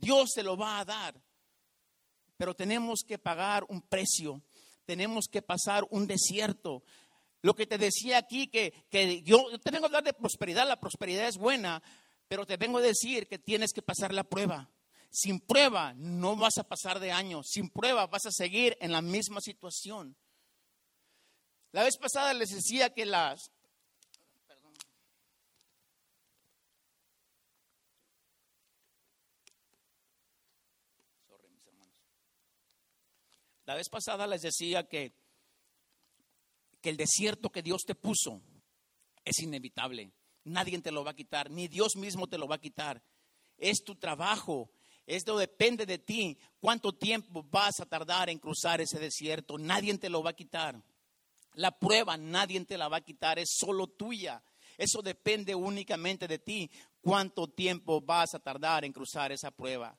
Dios 0.03 0.33
te 0.35 0.43
lo 0.43 0.57
va 0.57 0.81
a 0.81 0.85
dar. 0.85 1.15
Pero 2.37 2.55
tenemos 2.55 3.05
que 3.07 3.19
pagar 3.19 3.65
un 3.69 3.81
precio, 3.81 4.43
tenemos 4.85 5.27
que 5.31 5.43
pasar 5.43 5.87
un 5.91 6.09
desierto. 6.09 6.83
Lo 7.41 7.55
que 7.55 7.67
te 7.67 7.79
decía 7.79 8.19
aquí, 8.19 8.49
que, 8.49 8.75
yo, 9.25 9.47
te 9.61 9.71
vengo 9.71 9.85
a 9.85 9.89
hablar 9.89 10.03
de 10.03 10.13
prosperidad, 10.13 10.67
la 10.67 10.81
prosperidad 10.81 11.29
es 11.29 11.39
buena, 11.39 11.83
pero 12.27 12.45
te 12.45 12.57
vengo 12.57 12.79
a 12.79 12.83
decir 12.83 13.29
que 13.29 13.39
tienes 13.39 13.73
que 13.73 13.81
pasar 13.81 14.13
la 14.13 14.25
prueba. 14.25 14.69
Sin 15.11 15.39
prueba 15.39 15.95
no 15.95 16.35
vas 16.35 16.59
a 16.59 16.65
pasar 16.65 16.99
de 16.99 17.13
año, 17.13 17.43
sin 17.45 17.71
prueba 17.71 18.07
vas 18.07 18.27
a 18.27 18.33
seguir 18.33 18.77
en 18.81 18.91
la 18.91 19.03
misma 19.03 19.41
situación. 19.41 20.17
La 21.71 21.85
vez 21.85 21.97
pasada 21.97 22.35
les 22.35 22.49
decía 22.49 22.93
que 22.93 23.07
las, 23.07 23.53
La 33.65 33.75
vez 33.75 33.89
pasada 33.89 34.27
les 34.27 34.43
decía 34.43 34.89
que, 34.89 35.13
que 36.81 36.91
el 36.91 36.97
desierto 36.97 37.51
que 37.51 37.63
Dios 37.63 37.83
te 37.87 37.95
puso 37.95 38.43
es 39.25 39.39
inevitable. 39.41 40.13
Nadie 40.45 40.81
te 40.81 40.91
lo 40.91 41.05
va 41.05 41.13
a 41.13 41.17
quitar, 41.17 41.51
ni 41.51 41.69
Dios 41.69 41.97
mismo 41.97 42.27
te 42.27 42.39
lo 42.39 42.49
va 42.49 42.57
a 42.57 42.61
quitar. 42.61 43.03
Es 43.57 43.85
tu 43.85 43.95
trabajo, 43.95 44.71
esto 45.07 45.37
depende 45.37 45.87
de 45.87 45.99
ti. 45.99 46.39
¿Cuánto 46.61 46.93
tiempo 46.93 47.45
vas 47.45 47.81
a 47.81 47.87
tardar 47.87 48.29
en 48.31 48.39
cruzar 48.39 48.81
ese 48.81 48.99
desierto? 48.99 49.59
Nadie 49.59 49.97
te 49.99 50.11
lo 50.11 50.23
va 50.23 50.31
a 50.31 50.37
quitar. 50.37 50.83
La 51.55 51.79
prueba 51.79 52.17
nadie 52.17 52.65
te 52.65 52.79
la 52.79 52.89
va 52.89 52.99
a 52.99 53.05
quitar, 53.05 53.39
es 53.39 53.51
solo 53.59 53.87
tuya. 53.87 54.43
Eso 54.79 55.03
depende 55.03 55.55
únicamente 55.55 56.27
de 56.27 56.39
ti. 56.39 56.71
¿Cuánto 57.01 57.49
tiempo 57.49 58.01
vas 58.01 58.35
a 58.35 58.39
tardar 58.39 58.85
en 58.85 58.93
cruzar 58.93 59.31
esa 59.31 59.51
prueba? 59.51 59.97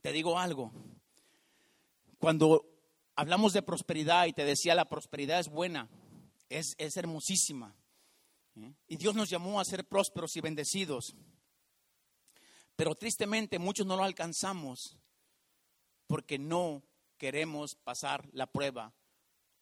Te 0.00 0.12
digo 0.12 0.38
algo, 0.38 0.72
cuando 2.18 2.64
hablamos 3.14 3.52
de 3.52 3.62
prosperidad 3.62 4.26
y 4.26 4.32
te 4.32 4.44
decía 4.44 4.74
la 4.74 4.88
prosperidad 4.88 5.40
es 5.40 5.48
buena, 5.48 5.88
es, 6.48 6.74
hermosísima. 6.96 7.74
¿eh? 8.56 8.74
Y 8.88 8.96
Dios 8.96 9.14
nos 9.14 9.28
llamó 9.28 9.60
a 9.60 9.64
ser 9.64 9.86
prósperos 9.86 10.36
y 10.36 10.40
bendecidos. 10.40 11.14
Pero 12.76 12.94
tristemente 12.94 13.58
muchos 13.58 13.86
no 13.86 13.96
lo 13.96 14.04
alcanzamos 14.04 14.98
porque 16.06 16.38
no 16.38 16.82
queremos 17.16 17.74
pasar 17.74 18.28
la 18.32 18.46
prueba, 18.46 18.94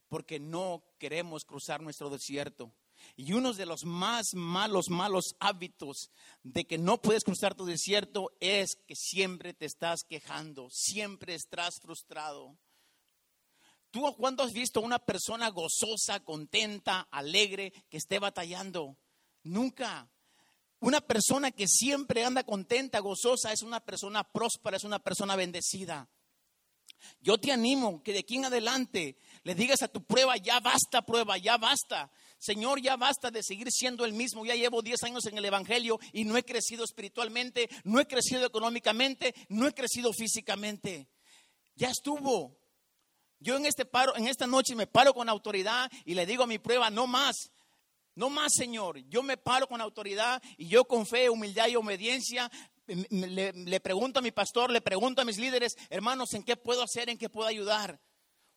porque 0.09 0.41
no 0.41 0.85
queremos 0.99 1.45
cruzar 1.45 1.81
nuestro 1.81 2.11
desierto. 2.11 2.73
Y 3.17 3.33
uno 3.33 3.53
de 3.53 3.67
los 3.67 3.85
más 3.85 4.35
malos, 4.35 4.89
malos 4.89 5.35
hábitos 5.39 6.11
de 6.43 6.65
que 6.65 6.79
no 6.79 7.01
puedes 7.01 7.25
cruzar 7.25 7.55
tu 7.55 7.65
desierto 7.65 8.33
es 8.41 8.77
que 8.87 8.95
siempre 8.97 9.55
te 9.55 9.67
estás 9.67 10.03
quejando, 10.09 10.69
siempre 10.71 11.35
estás 11.35 11.81
frustrado. 11.81 12.57
¿Tú 13.91 14.03
cuándo 14.17 14.43
has 14.43 14.53
visto 14.53 14.81
una 14.81 14.99
persona 14.99 15.51
gozosa, 15.51 16.19
contenta, 16.21 17.07
alegre, 17.13 17.73
que 17.89 17.99
esté 17.99 18.19
batallando? 18.19 18.97
Nunca. 19.45 20.11
Una 20.81 21.01
persona 21.01 21.53
que 21.53 21.69
siempre 21.69 22.25
anda 22.25 22.43
contenta, 22.43 22.99
gozosa, 22.99 23.53
es 23.53 23.63
una 23.63 23.79
persona 23.79 24.25
próspera, 24.25 24.77
es 24.77 24.85
una 24.85 24.99
persona 24.99 25.37
bendecida. 25.37 26.09
Yo 27.21 27.39
te 27.39 27.53
animo 27.53 28.03
que 28.03 28.13
de 28.13 28.21
aquí 28.21 28.37
en 28.37 28.47
adelante 28.47 29.17
le 29.43 29.55
digas 29.55 29.83
a 29.83 29.89
tu 29.89 30.05
prueba, 30.05 30.37
ya 30.37 30.61
basta 30.61 31.03
prueba, 31.03 31.39
ya 31.39 31.57
basta. 31.57 32.11
Señor, 32.45 32.83
ya 32.83 32.97
basta 32.97 33.31
de 33.31 33.43
seguir 33.43 33.71
siendo 33.71 34.05
el 34.05 34.13
mismo. 34.13 34.45
Ya 34.45 34.55
llevo 34.55 34.83
10 34.83 35.03
años 35.05 35.25
en 35.25 35.39
el 35.39 35.45
Evangelio 35.47 35.99
y 36.13 36.25
no 36.25 36.37
he 36.37 36.45
crecido 36.45 36.85
espiritualmente, 36.85 37.71
no 37.85 38.01
he 38.01 38.07
crecido 38.07 38.45
económicamente, 38.45 39.35
no 39.49 39.67
he 39.67 39.73
crecido 39.73 40.13
físicamente. 40.13 41.09
Ya 41.75 41.89
estuvo. 41.89 42.59
Yo 43.41 43.57
en 43.57 43.65
este 43.65 43.87
paro, 43.87 44.15
en 44.17 44.29
esta 44.29 44.47
noche 44.47 44.75
me 44.75 44.87
paro 44.87 45.15
con 45.15 45.31
autoridad 45.31 45.91
y 46.05 46.15
le 46.15 46.27
digo 46.27 46.45
a 46.45 46.47
mi 46.47 46.59
prueba, 46.59 46.91
no 46.91 47.07
más. 47.07 47.51
No 48.15 48.29
más, 48.29 48.53
Señor. 48.55 48.99
Yo 49.09 49.23
me 49.23 49.39
paro 49.39 49.67
con 49.67 49.81
autoridad 49.81 50.43
y 50.59 50.69
yo 50.69 50.85
con 50.85 51.07
fe, 51.07 51.31
humildad 51.31 51.69
y 51.69 51.77
obediencia 51.77 52.51
le, 52.87 53.53
le, 53.53 53.81
pregunto 53.81 54.19
a 54.19 54.23
mi 54.23 54.31
pastor, 54.31 54.71
le 54.71 54.83
pregunto 54.83 55.23
a 55.23 55.25
mis 55.25 55.39
líderes, 55.39 55.75
hermanos, 55.89 56.35
¿en 56.35 56.43
qué 56.43 56.57
puedo 56.57 56.83
hacer? 56.83 57.09
¿En 57.09 57.17
qué 57.17 57.31
puedo 57.31 57.49
ayudar? 57.49 57.99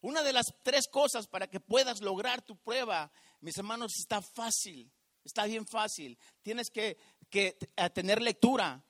Una 0.02 0.22
de 0.24 0.34
las 0.34 0.46
tres 0.64 0.88
cosas 0.88 1.28
para 1.28 1.48
que 1.48 1.60
puedas 1.60 2.02
lograr 2.02 2.42
tu 2.42 2.58
prueba 2.58 3.12
mis 3.42 3.58
hermanos, 3.58 3.94
está 4.00 4.22
fácil, 4.22 4.92
está 5.24 5.46
bien 5.46 5.66
fácil. 5.66 6.18
Tienes 6.42 6.70
que, 6.70 6.98
tener 7.94 8.22
lectura. 8.22 8.84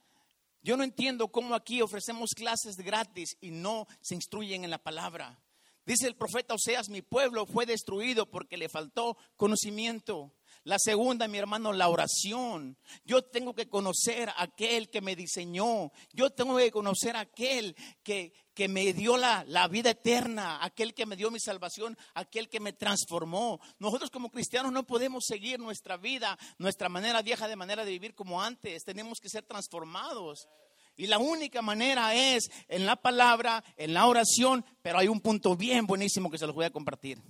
Yo 0.61 0.77
no 0.77 0.83
entiendo 0.83 1.29
cómo 1.29 1.55
aquí 1.55 1.81
ofrecemos 1.81 2.31
clases 2.35 2.77
gratis 2.77 3.37
y 3.41 3.51
no 3.51 3.87
se 4.01 4.15
instruyen 4.15 4.63
en 4.63 4.69
la 4.69 4.77
palabra. 4.77 5.41
Dice 5.85 6.07
el 6.07 6.15
profeta 6.15 6.53
Oseas, 6.53 6.89
mi 6.89 7.01
pueblo 7.01 7.45
fue 7.45 7.65
destruido 7.65 8.29
porque 8.29 8.57
le 8.57 8.67
faltó 8.67 9.17
conocimiento. 9.37 10.33
La 10.63 10.77
segunda, 10.79 11.29
mi 11.29 11.37
hermano, 11.37 11.71
la 11.71 11.87
oración. 11.87 12.77
Yo 13.05 13.21
tengo 13.21 13.55
que 13.55 13.69
conocer 13.69 14.27
a 14.29 14.43
aquel 14.43 14.89
que 14.89 14.99
me 14.99 15.15
diseñó. 15.15 15.93
Yo 16.11 16.29
tengo 16.29 16.57
que 16.57 16.71
conocer 16.71 17.15
a 17.15 17.21
aquel 17.21 17.73
que, 18.03 18.33
que 18.57 18.67
me 18.67 18.91
dio 18.91 19.17
la, 19.17 19.45
la, 19.47 19.67
vida 19.67 19.91
eterna, 19.91 20.57
aquel 20.65 20.95
que 20.95 21.05
me 21.05 21.15
dio 21.15 21.29
mi 21.29 21.39
salvación, 21.39 21.95
aquel 22.15 22.49
que 22.49 22.59
me 22.59 22.73
transformó. 22.73 23.59
Nosotros 23.77 24.09
como 24.09 24.31
cristianos 24.31 24.71
no 24.71 24.87
podemos 24.87 25.25
seguir 25.27 25.59
nuestra 25.59 25.95
vida, 25.95 26.35
nuestra 26.57 26.89
manera 26.89 27.21
vieja 27.21 27.47
de 27.47 27.55
manera 27.55 27.85
de 27.85 27.91
vivir 27.91 28.15
como 28.15 28.41
antes. 28.41 28.83
Tenemos 28.83 29.19
que 29.19 29.29
ser 29.29 29.43
transformados. 29.43 30.47
Y 30.95 31.05
la 31.05 31.19
única 31.19 31.61
manera 31.61 32.15
es 32.15 32.49
en 32.67 32.87
la 32.87 32.95
palabra, 32.95 33.63
en 33.75 33.93
la 33.93 34.07
oración, 34.07 34.65
pero 34.81 34.97
hay 34.97 35.07
un 35.07 35.21
punto 35.21 35.55
bien 35.55 35.85
buenísimo 35.85 36.31
que 36.31 36.39
se 36.39 36.47
los 36.47 36.55
voy 36.55 36.65
a 36.65 36.71
compartir. 36.71 37.21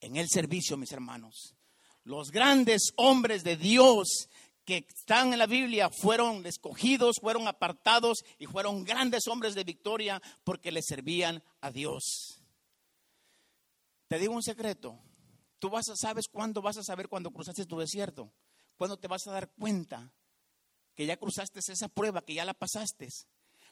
En 0.00 0.16
el 0.16 0.30
servicio, 0.30 0.78
mis 0.78 0.92
hermanos 0.92 1.54
los 2.04 2.30
grandes 2.30 2.92
hombres 2.96 3.44
de 3.44 3.56
Dios 3.56 4.28
que 4.70 4.86
están 4.86 5.32
en 5.32 5.40
la 5.40 5.46
Biblia 5.46 5.90
fueron 5.90 6.46
escogidos, 6.46 7.16
fueron 7.20 7.48
apartados 7.48 8.18
y 8.38 8.46
fueron 8.46 8.84
grandes 8.84 9.26
hombres 9.26 9.56
de 9.56 9.64
victoria 9.64 10.22
porque 10.44 10.70
le 10.70 10.80
servían 10.80 11.42
a 11.60 11.72
Dios. 11.72 12.40
Te 14.06 14.20
digo 14.20 14.32
un 14.32 14.44
secreto. 14.44 14.96
Tú 15.58 15.70
vas 15.70 15.88
a 15.88 15.96
sabes 15.96 16.26
cuándo 16.30 16.62
vas 16.62 16.76
a 16.76 16.84
saber 16.84 17.08
cuando 17.08 17.32
cruzaste 17.32 17.66
tu 17.66 17.80
desierto. 17.80 18.32
Cuándo 18.76 18.96
te 18.96 19.08
vas 19.08 19.26
a 19.26 19.32
dar 19.32 19.50
cuenta 19.50 20.12
que 20.94 21.04
ya 21.04 21.16
cruzaste 21.16 21.58
esa 21.58 21.88
prueba, 21.88 22.24
que 22.24 22.34
ya 22.34 22.44
la 22.44 22.54
pasaste. 22.54 23.08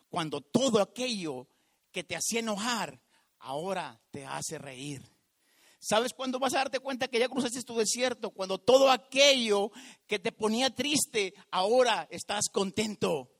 Cuando 0.09 0.41
todo 0.41 0.83
aquello 0.83 1.47
que 1.93 2.03
te 2.03 2.17
hacía 2.17 2.41
enojar 2.41 3.01
ahora 3.39 4.01
te 4.11 4.27
hace 4.27 4.59
reír. 4.59 5.09
¿Sabes 5.81 6.12
cuándo 6.12 6.38
vas 6.38 6.55
a 6.55 6.59
darte 6.59 6.81
cuenta 6.81 7.09
que 7.09 7.21
ya 7.21 7.29
cruzaste 7.29 7.62
tu 7.62 7.77
desierto? 7.77 8.31
Cuando 8.31 8.59
todo 8.59 8.91
aquello 8.91 9.71
que 10.07 10.19
te 10.19 10.33
ponía 10.33 10.75
triste, 10.75 11.35
ahora 11.51 12.09
estás 12.11 12.49
contento. 12.53 13.31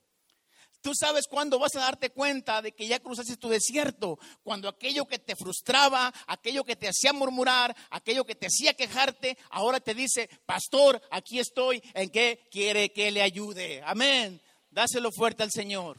Tú 0.81 0.92
sabes 0.94 1.27
cuándo 1.27 1.59
vas 1.59 1.74
a 1.74 1.81
darte 1.81 2.11
cuenta 2.11 2.62
de 2.62 2.72
que 2.72 2.87
ya 2.87 3.01
cruzaste 3.01 3.37
tu 3.37 3.48
desierto, 3.48 4.18
cuando 4.44 4.68
aquello 4.68 5.07
que 5.07 5.18
te 5.18 5.35
frustraba, 5.35 6.14
aquello 6.29 6.62
que 6.62 6.77
te 6.77 6.88
hacía 6.88 7.12
murmurar, 7.12 7.77
aquello 7.90 8.24
que 8.24 8.37
te 8.37 8.46
hacía 8.46 8.74
quejarte, 8.74 9.37
ahora 9.51 9.81
te 9.81 9.94
dice, 9.94 10.31
pastor, 10.46 11.03
aquí 11.11 11.40
estoy, 11.40 11.83
¿en 11.94 12.11
qué 12.11 12.46
quiere 12.53 12.92
que 12.92 13.11
le 13.11 13.22
ayude? 13.22 13.83
Amén. 13.85 14.40
Dáselo 14.70 15.11
fuerte 15.11 15.42
al 15.42 15.51
Señor. 15.51 15.98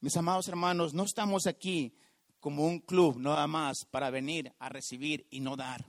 Mis 0.00 0.16
amados 0.16 0.46
hermanos, 0.46 0.94
no 0.94 1.02
estamos 1.02 1.48
aquí 1.48 1.92
como 2.38 2.64
un 2.64 2.78
club 2.78 3.18
nada 3.18 3.48
más 3.48 3.84
para 3.90 4.10
venir 4.10 4.54
a 4.60 4.68
recibir 4.68 5.26
y 5.28 5.40
no 5.40 5.56
dar. 5.56 5.84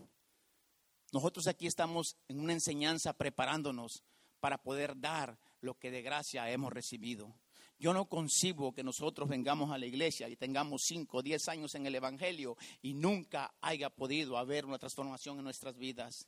Nosotros 1.14 1.46
aquí 1.46 1.68
estamos 1.68 2.18
en 2.28 2.40
una 2.40 2.54
enseñanza 2.54 3.14
preparándonos 3.14 4.04
para 4.40 4.64
poder 4.64 5.00
dar 5.00 5.38
lo 5.62 5.78
que 5.78 5.92
de 5.92 6.02
gracia 6.02 6.50
hemos 6.50 6.74
recibido. 6.74 7.36
Yo 7.78 7.94
no 7.94 8.10
concibo 8.10 8.74
que 8.74 8.84
nosotros 8.84 9.30
vengamos 9.30 9.72
a 9.72 9.78
la 9.78 9.86
iglesia 9.86 10.28
y 10.28 10.36
tengamos 10.36 10.82
cinco 10.88 11.18
o 11.18 11.22
diez 11.22 11.48
años 11.48 11.76
en 11.76 11.86
el 11.86 11.94
Evangelio 11.94 12.58
y 12.82 12.96
nunca 12.96 13.54
haya 13.62 13.92
podido 13.92 14.40
haber 14.40 14.66
una 14.66 14.80
transformación 14.80 15.38
en 15.38 15.44
nuestras 15.44 15.78
vidas. 15.78 16.26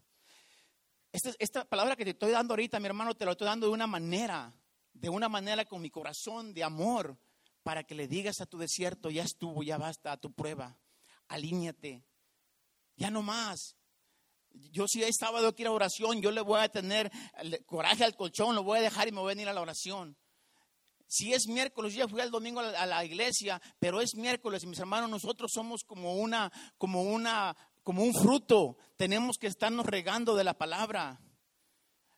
Esta, 1.12 1.32
esta 1.40 1.66
palabra 1.66 1.96
que 1.96 2.06
te 2.06 2.12
estoy 2.12 2.32
dando 2.32 2.54
ahorita, 2.54 2.80
mi 2.80 2.86
hermano, 2.86 3.16
te 3.16 3.26
lo 3.26 3.32
estoy 3.32 3.48
dando 3.48 3.66
de 3.66 3.74
una 3.74 3.88
manera, 3.88 4.54
de 4.94 5.10
una 5.10 5.28
manera 5.28 5.66
con 5.66 5.82
mi 5.82 5.90
corazón 5.90 6.54
de 6.54 6.64
amor, 6.64 7.18
para 7.64 7.84
que 7.84 7.96
le 7.96 8.08
digas 8.08 8.42
a 8.42 8.46
tu 8.46 8.58
desierto, 8.58 9.10
ya 9.10 9.24
estuvo, 9.24 9.64
ya 9.64 9.78
basta, 9.78 10.12
a 10.12 10.18
tu 10.18 10.32
prueba, 10.34 10.78
alíñate, 11.28 12.04
ya 12.96 13.10
no 13.10 13.22
más. 13.22 13.76
Yo 14.54 14.88
si 14.88 15.02
es 15.04 15.16
sábado 15.18 15.56
quiero 15.56 15.74
oración, 15.74 16.22
yo 16.22 16.32
le 16.32 16.42
voy 16.42 16.60
a 16.60 16.70
tener 16.70 17.12
coraje 17.66 18.04
al 18.04 18.16
colchón, 18.16 18.56
lo 18.56 18.64
voy 18.64 18.80
a 18.80 18.82
dejar 18.82 19.08
y 19.08 19.12
me 19.12 19.20
voy 19.20 19.32
a 19.32 19.36
venir 19.36 19.48
a 19.48 19.54
la 19.54 19.62
oración. 19.62 20.18
Si 21.08 21.34
es 21.34 21.48
miércoles, 21.48 21.94
yo 21.94 22.06
ya 22.06 22.08
fui 22.08 22.22
el 22.22 22.32
domingo 22.32 22.62
a 22.62 22.86
la, 22.86 23.04
iglesia, 23.04 23.62
pero 23.80 24.00
es 24.00 24.16
miércoles, 24.16 24.66
mis 24.66 24.80
hermanos, 24.80 25.10
nosotros 25.10 25.52
somos 25.54 25.84
como 25.84 26.16
una, 26.16 26.50
como 26.78 27.04
una, 27.04 27.56
como 27.84 28.04
un 28.04 28.14
fruto. 28.14 28.78
Tenemos 28.96 29.38
que 29.38 29.48
estarnos 29.48 29.86
regando 29.86 30.36
de 30.36 30.46
la 30.46 30.58
palabra. 30.58 31.20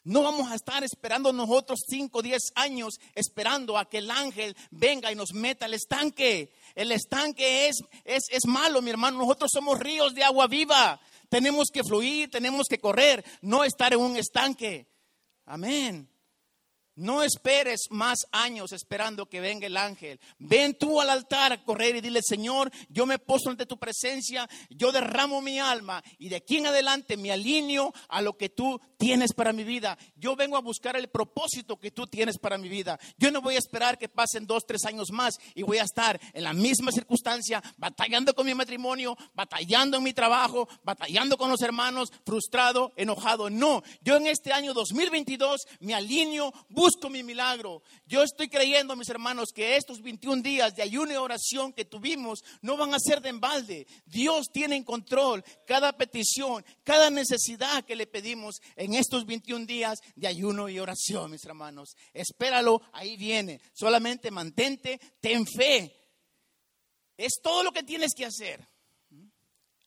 No 0.06 0.22
vamos 0.22 0.52
a 0.52 0.56
estar 0.56 0.84
esperando 0.84 1.32
nosotros 1.32 1.80
5 1.88 2.18
o 2.18 2.22
10 2.22 2.42
años 2.56 3.00
esperando 3.16 3.78
a 3.78 3.89
que 3.89 4.00
el 4.00 4.12
ángel 4.12 4.56
venga 4.70 5.12
y 5.12 5.16
nos 5.16 5.34
meta 5.34 5.66
al 5.66 5.74
estanque. 5.74 6.52
El 6.76 6.92
estanque 6.92 7.68
es, 7.70 7.78
es, 8.04 8.24
es 8.30 8.46
malo, 8.46 8.82
mi 8.82 8.89
hermano. 8.89 9.20
Nosotros 9.20 9.50
somos 9.54 9.80
ríos 9.80 10.13
de 10.13 10.24
agua 10.24 10.48
viva. 10.48 11.00
Tenemos 11.30 11.70
que 11.74 11.84
fluir, 11.84 12.30
tenemos 12.30 12.68
que 12.68 12.80
correr, 12.80 13.24
no 13.42 13.63
estar 13.63 13.94
en 13.94 14.02
un 14.02 14.18
estanque. 14.18 14.88
Amén. 15.46 16.12
No 16.95 17.23
esperes 17.23 17.88
más 17.89 18.19
años 18.32 18.71
esperando 18.71 19.27
que 19.27 19.41
venga 19.41 19.67
el 19.67 19.77
ángel. 19.77 20.19
Ven 20.38 20.75
tú 20.77 21.01
al 21.01 21.10
altar 21.10 21.51
a 21.51 21.63
correr 21.63 21.95
y 21.95 22.01
dile, 22.01 22.21
Señor, 22.23 22.71
yo 22.89 23.06
me 23.06 23.19
poso 23.19 23.49
ante 23.49 23.65
tu 23.65 23.77
presencia, 23.79 24.47
yo 24.69 24.91
derramo 24.91 25.41
mi 25.41 25.60
alma 25.60 26.03
y 26.19 26.29
de 26.29 26.38
aquí 26.38 26.58
en 26.58 26.67
adelante 26.67 27.17
me 27.17 27.32
alineo 27.32 27.93
a 28.10 28.21
lo 28.21 28.38
que 28.38 28.49
tú 28.49 28.79
tienes 28.97 29.34
para 29.34 29.53
mi 29.53 29.63
vida. 29.63 29.97
Yo 30.15 30.36
vengo 30.36 30.56
a 30.56 30.62
buscar 30.62 30.95
el 30.95 31.10
propósito 31.10 31.79
que 31.79 31.91
tú 31.91 32.08
tienes 32.08 32.38
para 32.38 32.58
mi 32.58 32.69
vida. 32.69 32.99
Yo 33.17 33.32
no 33.32 33.41
voy 33.41 33.56
a 33.56 33.60
esperar 33.60 33.97
que 33.97 34.10
pasen 34.10 34.45
dos, 34.45 34.65
tres 34.65 34.86
años 34.86 35.12
más 35.12 35.36
y 35.56 35.63
voy 35.63 35.79
a 35.79 35.84
estar 35.84 36.19
en 36.34 36.43
la 36.43 36.53
misma 36.53 36.91
circunstancia, 36.91 37.62
batallando 37.77 38.34
con 38.34 38.45
mi 38.45 38.53
matrimonio, 38.53 39.17
batallando 39.34 39.97
en 39.97 40.03
mi 40.03 40.13
trabajo, 40.13 40.69
batallando 40.84 41.38
con 41.38 41.49
los 41.49 41.62
hermanos, 41.62 42.12
frustrado, 42.25 42.93
enojado. 42.95 43.49
No, 43.49 43.84
yo 44.01 44.17
en 44.17 44.27
este 44.27 44.53
año 44.53 44.73
2022 44.73 45.62
me 45.79 45.95
alineo, 45.95 46.53
busco 46.84 47.10
mi 47.10 47.24
milagro. 47.24 47.82
Yo 48.06 48.24
estoy 48.24 48.50
creyendo, 48.50 48.98
mis 48.98 49.08
hermanos, 49.08 49.54
que 49.54 49.78
estos 49.78 50.02
21 50.02 50.41
días 50.41 50.76
de 50.76 50.82
ayuno 50.82 51.13
y 51.13 51.15
oración 51.15 51.72
que 51.72 51.86
tuvimos 51.86 52.43
no 52.62 52.76
van 52.76 52.93
a 52.93 53.00
ser 53.00 53.22
de 53.22 53.30
embalde. 53.30 53.88
Dios 54.06 54.48
tiene 54.52 54.76
en 54.76 54.84
control 54.84 55.46
cada 55.65 55.93
petición, 55.93 56.65
cada 56.84 57.10
necesidad 57.10 57.86
que 57.86 57.96
le 57.96 58.06
pedimos 58.06 58.60
en 58.76 58.96
estos 58.96 59.26
21 59.26 59.65
días 59.65 60.00
de 60.15 60.28
ayuno 60.28 60.67
y 60.67 60.78
oración, 60.78 61.32
mis 61.32 61.46
hermanos. 61.46 61.96
Espéralo, 62.13 62.82
ahí 62.91 63.15
viene. 63.15 63.62
Solamente 63.72 64.30
mantente, 64.30 65.00
ten 65.22 65.48
fe. 65.48 65.96
Es 67.15 67.39
todo 67.41 67.63
lo 67.63 67.72
que 67.72 67.84
tienes 67.84 68.12
que 68.13 68.26
hacer. 68.26 68.67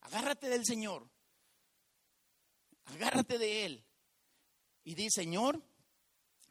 Agárrate 0.01 0.49
del 0.49 0.65
Señor. 0.65 1.07
Agárrate 2.87 3.37
de 3.37 3.67
Él. 3.67 3.85
Y 4.83 4.95
di, 4.95 5.11
Señor, 5.11 5.63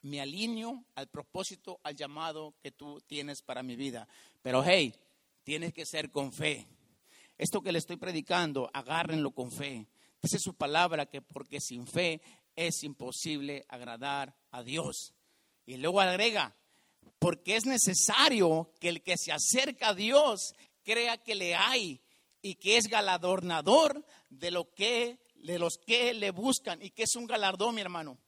me 0.06 0.22
alineo 0.22 0.86
al 0.94 1.08
propósito, 1.08 1.80
al 1.84 1.96
llamado 1.96 2.54
que 2.62 2.72
tú 2.72 3.02
tienes 3.08 3.42
para 3.42 3.64
mi 3.64 3.76
vida. 3.76 4.08
Pero 4.44 4.64
hey, 4.64 4.94
tienes 5.44 5.74
que 5.74 5.86
ser 5.86 6.12
con 6.12 6.32
fe. 6.32 6.68
Esto 7.40 7.62
que 7.62 7.72
le 7.72 7.80
estoy 7.80 7.98
predicando, 7.98 8.70
agárrenlo 8.72 9.32
con 9.32 9.52
fe. 9.52 9.88
Dice 10.22 10.38
su 10.38 10.54
palabra 10.54 11.08
que 11.08 11.24
porque 11.24 11.60
sin 11.60 11.88
fe 11.88 12.22
es 12.56 12.84
imposible 12.84 13.66
agradar 13.68 14.36
a 14.52 14.62
Dios. 14.62 15.16
Y 15.66 15.78
luego 15.78 16.00
agrega, 16.00 16.56
porque 17.18 17.56
es 17.56 17.66
necesario 17.66 18.72
que 18.80 18.90
el 18.90 19.02
que 19.02 19.18
se 19.18 19.32
acerca 19.32 19.90
a 19.90 19.96
Dios 19.96 20.54
crea 20.84 21.18
que 21.18 21.34
le 21.34 21.56
hay 21.56 22.00
y 22.44 22.56
que 22.56 22.78
es 22.78 22.88
galardonador 22.88 24.06
de 24.30 24.52
lo 24.52 24.72
que 24.72 25.18
de 25.34 25.58
los 25.58 25.78
que 25.78 26.14
le 26.14 26.32
buscan 26.32 26.82
y 26.82 26.92
que 26.92 27.04
es 27.04 27.16
un 27.16 27.26
galardón, 27.26 27.76
mi 27.76 27.82
hermano 27.82 28.20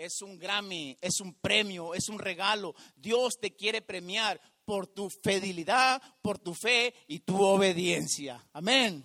es 0.00 0.22
un 0.22 0.38
Grammy, 0.38 0.96
es 1.02 1.20
un 1.20 1.34
premio, 1.34 1.92
es 1.92 2.08
un 2.08 2.18
regalo. 2.18 2.74
Dios 2.96 3.38
te 3.38 3.54
quiere 3.54 3.82
premiar 3.82 4.40
por 4.64 4.86
tu 4.86 5.10
fidelidad, 5.10 6.00
por 6.22 6.38
tu 6.38 6.54
fe 6.54 6.94
y 7.06 7.20
tu 7.20 7.42
obediencia. 7.42 8.48
Amén. 8.54 9.04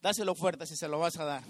Dáselo 0.00 0.34
fuerte 0.34 0.66
si 0.66 0.76
se 0.76 0.88
lo 0.88 0.98
vas 0.98 1.18
a 1.18 1.24
dar. 1.24 1.44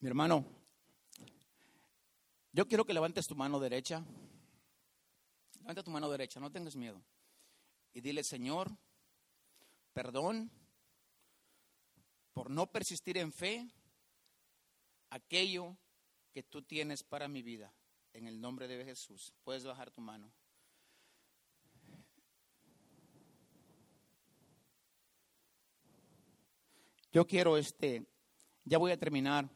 Mi 0.00 0.08
hermano, 0.08 0.46
yo 2.52 2.66
quiero 2.66 2.86
que 2.86 2.94
levantes 2.94 3.26
tu 3.26 3.34
mano 3.34 3.60
derecha. 3.60 4.02
Levanta 5.60 5.82
tu 5.82 5.90
mano 5.90 6.08
derecha, 6.08 6.40
no 6.40 6.50
tengas 6.50 6.76
miedo. 6.76 7.02
Y 7.92 8.00
dile, 8.00 8.24
Señor, 8.24 8.70
perdón 9.98 10.48
por 12.32 12.50
no 12.50 12.70
persistir 12.70 13.18
en 13.18 13.32
fe 13.32 13.68
aquello 15.10 15.76
que 16.30 16.44
tú 16.44 16.62
tienes 16.62 17.02
para 17.02 17.26
mi 17.26 17.42
vida. 17.42 17.74
En 18.12 18.28
el 18.28 18.40
nombre 18.40 18.68
de 18.68 18.84
Jesús, 18.84 19.34
puedes 19.42 19.64
bajar 19.64 19.90
tu 19.90 20.00
mano. 20.00 20.30
Yo 27.10 27.26
quiero 27.26 27.56
este, 27.56 28.06
ya 28.62 28.78
voy 28.78 28.92
a 28.92 29.00
terminar, 29.00 29.50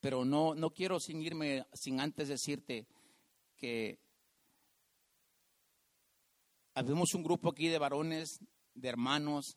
pero 0.00 0.24
no, 0.24 0.54
no 0.54 0.70
quiero 0.70 0.98
sin 0.98 1.20
irme 1.20 1.66
sin 1.74 2.00
antes 2.00 2.28
decirte 2.28 2.86
que 3.58 3.98
habemos 6.72 7.12
un 7.12 7.22
grupo 7.22 7.50
aquí 7.50 7.68
de 7.68 7.76
varones 7.76 8.40
de 8.74 8.88
hermanos 8.88 9.56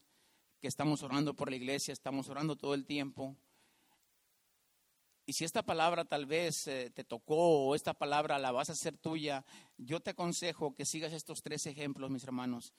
que 0.60 0.68
estamos 0.68 1.04
orando 1.04 1.36
por 1.36 1.50
la 1.50 1.56
iglesia, 1.56 1.92
estamos 1.94 2.30
orando 2.30 2.56
todo 2.56 2.74
el 2.74 2.86
tiempo. 2.86 3.36
Y 5.28 5.34
si 5.34 5.44
esta 5.44 5.64
palabra 5.64 6.06
tal 6.06 6.26
vez 6.26 6.68
eh, 6.68 6.92
te 6.94 7.04
tocó 7.04 7.66
o 7.66 7.76
esta 7.76 7.94
palabra 7.94 8.38
la 8.38 8.52
vas 8.52 8.70
a 8.70 8.74
hacer 8.74 8.96
tuya, 8.98 9.44
yo 9.78 10.00
te 10.00 10.12
aconsejo 10.12 10.76
que 10.76 10.86
sigas 10.86 11.14
estos 11.14 11.42
tres 11.42 11.66
ejemplos, 11.66 12.12
mis 12.12 12.24
hermanos. 12.24 12.74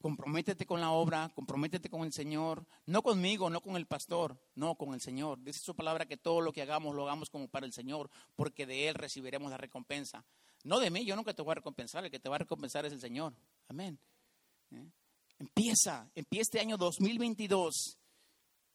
Comprométete 0.00 0.66
con 0.66 0.80
la 0.80 0.90
obra, 0.90 1.30
comprométete 1.34 1.88
con 1.88 2.02
el 2.02 2.12
Señor, 2.12 2.66
no 2.86 3.02
conmigo, 3.02 3.50
no 3.50 3.60
con 3.60 3.76
el 3.76 3.86
pastor, 3.86 4.36
no 4.56 4.74
con 4.74 4.94
el 4.94 5.00
Señor. 5.00 5.40
Dice 5.42 5.60
su 5.60 5.76
palabra 5.76 6.06
que 6.06 6.16
todo 6.16 6.40
lo 6.40 6.52
que 6.52 6.62
hagamos 6.62 6.94
lo 6.94 7.04
hagamos 7.04 7.30
como 7.30 7.46
para 7.46 7.66
el 7.66 7.72
Señor, 7.72 8.10
porque 8.34 8.66
de 8.66 8.88
Él 8.88 8.96
recibiremos 8.96 9.50
la 9.50 9.58
recompensa. 9.58 10.24
No 10.64 10.80
de 10.80 10.90
mí, 10.90 11.04
yo 11.04 11.14
nunca 11.14 11.34
te 11.34 11.42
voy 11.42 11.52
a 11.52 11.54
recompensar, 11.56 12.04
el 12.04 12.10
que 12.10 12.18
te 12.18 12.28
va 12.28 12.36
a 12.36 12.40
recompensar 12.40 12.84
es 12.84 12.92
el 12.92 13.00
Señor. 13.00 13.32
Amén. 13.68 13.98
Empieza, 15.38 16.10
empieza 16.14 16.42
este 16.42 16.60
año 16.60 16.76
2022. 16.76 17.98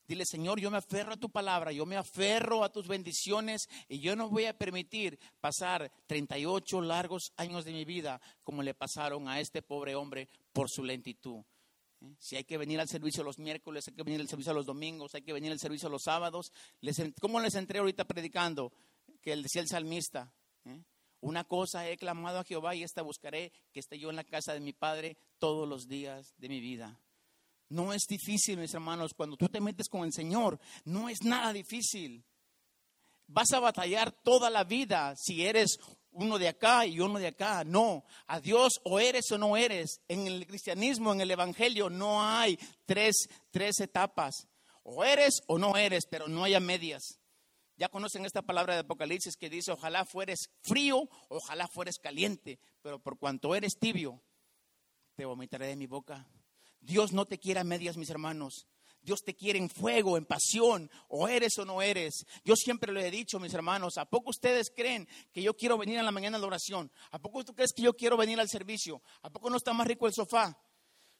Dile, 0.07 0.25
Señor, 0.25 0.59
yo 0.59 0.71
me 0.71 0.77
aferro 0.77 1.13
a 1.13 1.17
tu 1.17 1.29
palabra, 1.29 1.73
yo 1.73 1.85
me 1.85 1.97
aferro 1.97 2.63
a 2.63 2.71
tus 2.71 2.87
bendiciones 2.87 3.67
y 3.89 3.99
yo 3.99 4.15
no 4.15 4.29
voy 4.29 4.45
a 4.45 4.57
permitir 4.57 5.19
pasar 5.41 5.91
38 6.07 6.81
largos 6.81 7.33
años 7.35 7.65
de 7.65 7.73
mi 7.73 7.83
vida 7.83 8.21
como 8.43 8.63
le 8.63 8.73
pasaron 8.73 9.27
a 9.27 9.41
este 9.41 9.61
pobre 9.61 9.95
hombre 9.95 10.29
por 10.53 10.69
su 10.69 10.83
lentitud. 10.83 11.43
¿Eh? 12.01 12.15
Si 12.19 12.37
hay 12.37 12.45
que 12.45 12.57
venir 12.57 12.79
al 12.79 12.87
servicio 12.87 13.21
los 13.21 13.37
miércoles, 13.37 13.85
hay 13.87 13.95
que 13.95 14.03
venir 14.03 14.21
al 14.21 14.29
servicio 14.29 14.53
los 14.53 14.65
domingos, 14.65 15.13
hay 15.13 15.23
que 15.23 15.33
venir 15.33 15.51
al 15.51 15.59
servicio 15.59 15.89
los 15.89 16.03
sábados. 16.03 16.53
¿Cómo 17.19 17.41
les 17.41 17.55
entré 17.55 17.79
ahorita 17.79 18.05
predicando? 18.05 18.71
Que 19.21 19.35
decía 19.35 19.61
el 19.61 19.67
salmista. 19.67 20.33
¿eh? 20.63 20.81
Una 21.19 21.43
cosa 21.43 21.89
he 21.89 21.97
clamado 21.97 22.39
a 22.39 22.43
Jehová 22.43 22.75
y 22.75 22.83
esta 22.83 23.01
buscaré, 23.01 23.51
que 23.71 23.79
esté 23.79 23.97
yo 23.97 24.09
en 24.09 24.15
la 24.15 24.23
casa 24.23 24.53
de 24.53 24.59
mi 24.59 24.73
Padre 24.73 25.17
todos 25.39 25.67
los 25.67 25.87
días 25.87 26.33
de 26.37 26.49
mi 26.49 26.59
vida. 26.59 26.99
No 27.69 27.91
es 27.91 28.03
difícil, 28.07 28.57
mis 28.57 28.73
hermanos, 28.73 29.13
cuando 29.15 29.35
tú 29.35 29.49
te 29.49 29.59
metes 29.59 29.89
con 29.89 30.03
el 30.03 30.13
Señor, 30.13 30.59
no 30.85 31.09
es 31.09 31.23
nada 31.23 31.51
difícil. 31.51 32.23
Vas 33.27 33.51
a 33.51 33.59
batallar 33.59 34.11
toda 34.11 34.49
la 34.49 34.63
vida 34.63 35.15
si 35.17 35.45
eres 35.45 35.77
uno 36.11 36.39
de 36.39 36.47
acá 36.47 36.85
y 36.85 36.99
uno 36.99 37.19
de 37.19 37.27
acá. 37.27 37.63
No, 37.65 38.05
a 38.27 38.39
Dios 38.39 38.79
o 38.83 38.99
eres 38.99 39.31
o 39.31 39.37
no 39.37 39.57
eres. 39.57 40.01
En 40.07 40.27
el 40.27 40.47
cristianismo, 40.47 41.11
en 41.11 41.21
el 41.21 41.31
Evangelio, 41.31 41.89
no 41.89 42.23
hay 42.23 42.57
tres, 42.85 43.27
tres 43.51 43.79
etapas. 43.81 44.47
O 44.83 45.03
eres 45.03 45.41
o 45.47 45.57
no 45.57 45.75
eres, 45.75 46.05
pero 46.09 46.29
no 46.29 46.45
haya 46.45 46.61
medias. 46.61 47.19
Ya 47.77 47.89
conocen 47.89 48.25
esta 48.25 48.41
palabra 48.41 48.73
de 48.73 48.79
Apocalipsis 48.79 49.37
que 49.37 49.51
dice, 49.51 49.71
ojalá 49.71 50.03
fueres 50.03 50.49
frío, 50.63 51.07
ojalá 51.29 51.67
fueres 51.67 51.99
caliente, 51.99 52.59
pero 52.81 52.99
por 52.99 53.19
cuanto 53.19 53.53
eres 53.53 53.77
tibio, 53.79 54.23
te 55.15 55.25
vomitaré 55.25 55.67
de 55.67 55.75
mi 55.75 55.85
boca. 55.85 56.27
Dios 56.79 57.13
no 57.13 57.25
te 57.25 57.37
quiere 57.37 57.59
a 57.59 57.63
medias, 57.63 57.95
mis 57.95 58.09
hermanos. 58.09 58.67
Dios 59.01 59.21
te 59.23 59.35
quiere 59.35 59.59
en 59.59 59.69
fuego, 59.69 60.17
en 60.17 60.25
pasión, 60.25 60.89
o 61.07 61.27
eres 61.27 61.57
o 61.59 61.65
no 61.65 61.81
eres. 61.81 62.25
Yo 62.43 62.55
siempre 62.55 62.91
lo 62.91 62.99
he 62.99 63.11
dicho, 63.11 63.39
mis 63.39 63.53
hermanos, 63.53 63.97
¿a 63.97 64.05
poco 64.05 64.31
ustedes 64.31 64.71
creen 64.75 65.07
que 65.31 65.41
yo 65.43 65.55
quiero 65.55 65.77
venir 65.77 65.99
a 65.99 66.03
la 66.03 66.11
mañana 66.11 66.37
a 66.37 66.39
la 66.39 66.47
oración? 66.47 66.91
¿A 67.11 67.19
poco 67.19 67.45
tú 67.45 67.53
crees 67.53 67.73
que 67.73 67.83
yo 67.83 67.93
quiero 67.93 68.17
venir 68.17 68.39
al 68.39 68.49
servicio? 68.49 69.01
¿A 69.21 69.29
poco 69.29 69.49
no 69.49 69.57
está 69.57 69.71
más 69.71 69.87
rico 69.87 70.07
el 70.07 70.13
sofá? 70.13 70.57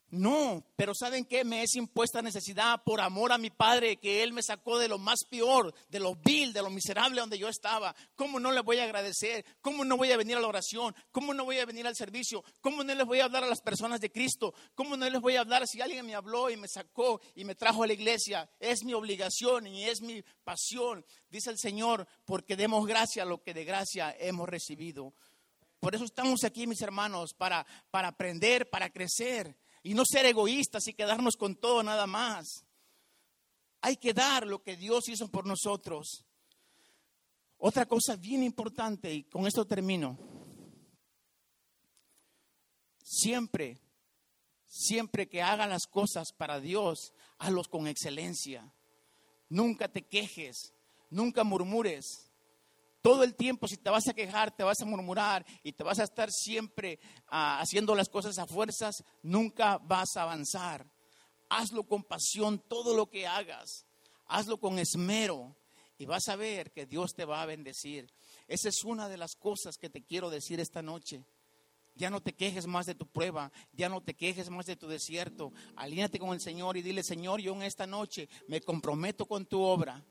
No, 0.10 0.64
pero 0.78 0.94
¿saben 0.96 1.26
qué? 1.26 1.44
Me 1.44 1.64
es 1.64 1.76
impuesta 1.76 2.22
necesidad 2.22 2.82
por 2.86 3.02
amor 3.02 3.34
a 3.34 3.38
mi 3.38 3.50
Padre, 3.50 3.98
que 3.98 4.24
Él 4.24 4.32
me 4.32 4.42
sacó 4.42 4.80
de 4.80 4.88
lo 4.88 4.98
más 4.98 5.20
peor, 5.30 5.74
de 5.90 6.00
lo 6.00 6.16
vil, 6.16 6.54
de 6.54 6.62
lo 6.62 6.70
miserable 6.70 7.20
donde 7.20 7.38
yo 7.38 7.50
estaba. 7.50 7.94
¿Cómo 8.16 8.40
no 8.40 8.54
le 8.54 8.62
voy 8.62 8.80
a 8.80 8.86
agradecer? 8.86 9.44
¿Cómo 9.60 9.84
no 9.84 9.98
voy 9.98 10.14
a 10.14 10.18
venir 10.18 10.38
a 10.38 10.40
la 10.40 10.48
oración? 10.48 10.96
¿Cómo 11.12 11.34
no 11.34 11.44
voy 11.44 11.60
a 11.60 11.66
venir 11.66 11.86
al 11.86 11.96
servicio? 11.98 12.42
¿Cómo 12.62 12.86
no 12.86 12.96
les 12.96 13.06
voy 13.06 13.20
a 13.20 13.26
hablar 13.26 13.44
a 13.44 13.50
las 13.50 13.60
personas 13.60 14.00
de 14.00 14.10
Cristo? 14.10 14.54
¿Cómo 14.76 14.96
no 14.96 15.10
les 15.10 15.20
voy 15.20 15.36
a 15.36 15.42
hablar 15.42 15.68
si 15.68 15.82
alguien 15.82 16.06
me 16.06 16.16
habló 16.16 16.50
y 16.50 16.56
me 16.56 16.70
sacó 16.70 17.20
y 17.36 17.44
me 17.44 17.56
trajo 17.56 17.84
a 17.84 17.88
la 17.88 17.94
iglesia? 17.94 18.50
Es 18.62 18.86
mi 18.86 18.94
obligación 18.94 19.68
y 19.68 19.84
es 19.84 20.02
mi 20.02 20.24
pasión, 20.46 21.06
dice 21.30 21.50
el 21.50 21.58
Señor, 21.58 22.08
porque 22.24 22.56
demos 22.56 22.88
gracia 22.88 23.24
a 23.24 23.26
lo 23.26 23.44
que 23.44 23.54
de 23.54 23.66
gracia 23.66 24.16
hemos 24.18 24.48
recibido. 24.48 25.14
Por 25.82 25.96
eso 25.96 26.06
estamos 26.06 26.46
aquí, 26.46 26.66
mis 26.66 26.82
hermanos, 26.82 27.34
para, 27.34 27.68
para 27.92 28.08
aprender, 28.08 28.70
para 28.70 28.90
crecer 28.90 29.58
y 29.88 29.94
no 29.94 30.04
ser 30.06 30.26
egoístas 30.26 30.86
y 30.90 30.94
quedarnos 30.94 31.38
con 31.38 31.56
todo 31.56 31.82
nada 31.82 32.06
más. 32.08 32.66
Hay 33.80 33.96
que 33.96 34.14
dar 34.14 34.46
lo 34.46 34.62
que 34.62 34.76
Dios 34.76 35.08
hizo 35.08 35.30
por 35.30 35.46
nosotros. 35.46 36.26
Otra 37.58 37.86
cosa 37.86 38.18
bien 38.18 38.44
importante, 38.44 39.14
y 39.14 39.24
con 39.24 39.48
esto 39.48 39.66
termino. 39.66 40.20
Siempre, 43.02 43.80
siempre 44.66 45.30
que 45.30 45.42
haga 45.42 45.66
las 45.66 45.88
cosas 45.88 46.34
para 46.34 46.60
Dios, 46.60 47.14
hazlos 47.38 47.70
con 47.70 47.88
excelencia. 47.88 48.70
Nunca 49.48 49.88
te 49.88 50.02
quejes, 50.06 50.74
nunca 51.10 51.46
murmures. 51.46 52.27
Todo 53.08 53.24
el 53.24 53.36
tiempo, 53.36 53.70
si 53.70 53.78
te 53.78 53.90
vas 53.90 54.06
a 54.10 54.14
quejar, 54.14 54.54
te 54.54 54.66
vas 54.66 54.82
a 54.82 54.86
murmurar 54.86 55.46
y 55.64 55.72
te 55.72 55.82
vas 55.82 55.98
a 56.00 56.04
estar 56.04 56.30
siempre 56.30 57.00
ah, 57.30 57.62
haciendo 57.62 57.96
las 57.96 58.10
cosas 58.10 58.38
a 58.38 58.46
fuerzas, 58.46 59.02
nunca 59.24 59.78
vas 59.78 60.18
a 60.18 60.24
avanzar. 60.24 60.86
Hazlo 61.48 61.86
con 61.86 62.04
pasión 62.04 62.60
todo 62.60 62.94
lo 62.94 63.10
que 63.10 63.26
hagas. 63.26 63.86
Hazlo 64.26 64.60
con 64.60 64.78
esmero 64.78 65.56
y 65.98 66.06
vas 66.06 66.28
a 66.28 66.36
ver 66.36 66.74
que 66.74 66.86
Dios 66.86 67.14
te 67.16 67.24
va 67.24 67.42
a 67.42 67.46
bendecir. 67.46 68.12
Esa 68.46 68.68
es 68.68 68.84
una 68.84 69.08
de 69.08 69.16
las 69.16 69.38
cosas 69.38 69.78
que 69.78 69.90
te 69.90 70.04
quiero 70.04 70.30
decir 70.30 70.60
esta 70.60 70.82
noche. 70.82 71.24
Ya 71.96 72.10
no 72.10 72.20
te 72.20 72.36
quejes 72.36 72.68
más 72.68 72.88
de 72.88 72.96
tu 72.96 73.08
prueba, 73.08 73.54
ya 73.72 73.88
no 73.88 74.02
te 74.02 74.16
quejes 74.16 74.50
más 74.50 74.66
de 74.66 74.76
tu 74.76 74.90
desierto. 74.90 75.54
Alíñate 75.78 76.20
con 76.20 76.32
el 76.32 76.42
Señor 76.42 76.76
y 76.76 76.82
dile, 76.82 77.04
Señor, 77.04 77.40
yo 77.40 77.54
en 77.54 77.62
esta 77.62 77.88
noche 77.88 78.28
me 78.50 78.60
comprometo 78.60 79.26
con 79.26 79.46
tu 79.46 79.62
obra. 79.62 80.04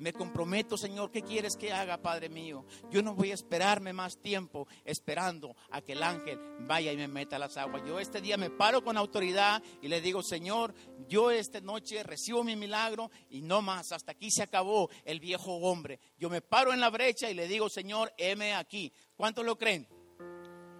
Me 0.00 0.14
comprometo, 0.14 0.78
Señor, 0.78 1.10
¿qué 1.10 1.20
quieres 1.20 1.56
que 1.56 1.74
haga, 1.74 1.98
Padre 1.98 2.30
mío? 2.30 2.64
Yo 2.90 3.02
no 3.02 3.14
voy 3.14 3.32
a 3.32 3.34
esperarme 3.34 3.92
más 3.92 4.16
tiempo 4.16 4.66
esperando 4.82 5.54
a 5.70 5.82
que 5.82 5.92
el 5.92 6.02
ángel 6.02 6.40
vaya 6.60 6.90
y 6.90 6.96
me 6.96 7.06
meta 7.06 7.38
las 7.38 7.58
aguas. 7.58 7.82
Yo 7.86 8.00
este 8.00 8.22
día 8.22 8.38
me 8.38 8.48
paro 8.48 8.82
con 8.82 8.96
autoridad 8.96 9.62
y 9.82 9.88
le 9.88 10.00
digo, 10.00 10.22
Señor, 10.22 10.72
yo 11.06 11.30
esta 11.30 11.60
noche 11.60 12.02
recibo 12.02 12.42
mi 12.42 12.56
milagro 12.56 13.10
y 13.28 13.42
no 13.42 13.60
más. 13.60 13.92
Hasta 13.92 14.12
aquí 14.12 14.30
se 14.30 14.42
acabó 14.42 14.88
el 15.04 15.20
viejo 15.20 15.56
hombre. 15.56 16.00
Yo 16.16 16.30
me 16.30 16.40
paro 16.40 16.72
en 16.72 16.80
la 16.80 16.88
brecha 16.88 17.30
y 17.30 17.34
le 17.34 17.46
digo, 17.46 17.68
Señor, 17.68 18.10
heme 18.16 18.54
aquí. 18.54 18.94
¿Cuántos 19.16 19.44
lo 19.44 19.58
creen? 19.58 19.86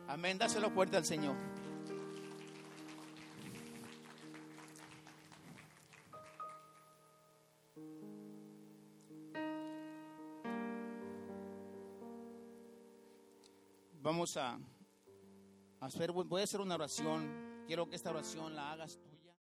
Amén, 0.08 0.38
dáselo 0.38 0.70
fuerte 0.70 0.96
al 0.96 1.04
Señor. 1.04 1.59
Vamos 14.02 14.38
a 14.38 14.58
hacer, 15.80 16.10
voy 16.10 16.40
a 16.40 16.44
hacer 16.44 16.60
una 16.60 16.74
oración. 16.74 17.64
Quiero 17.66 17.86
que 17.86 17.96
esta 17.96 18.08
oración 18.08 18.54
la 18.54 18.72
hagas 18.72 18.98
tú. 18.98 19.10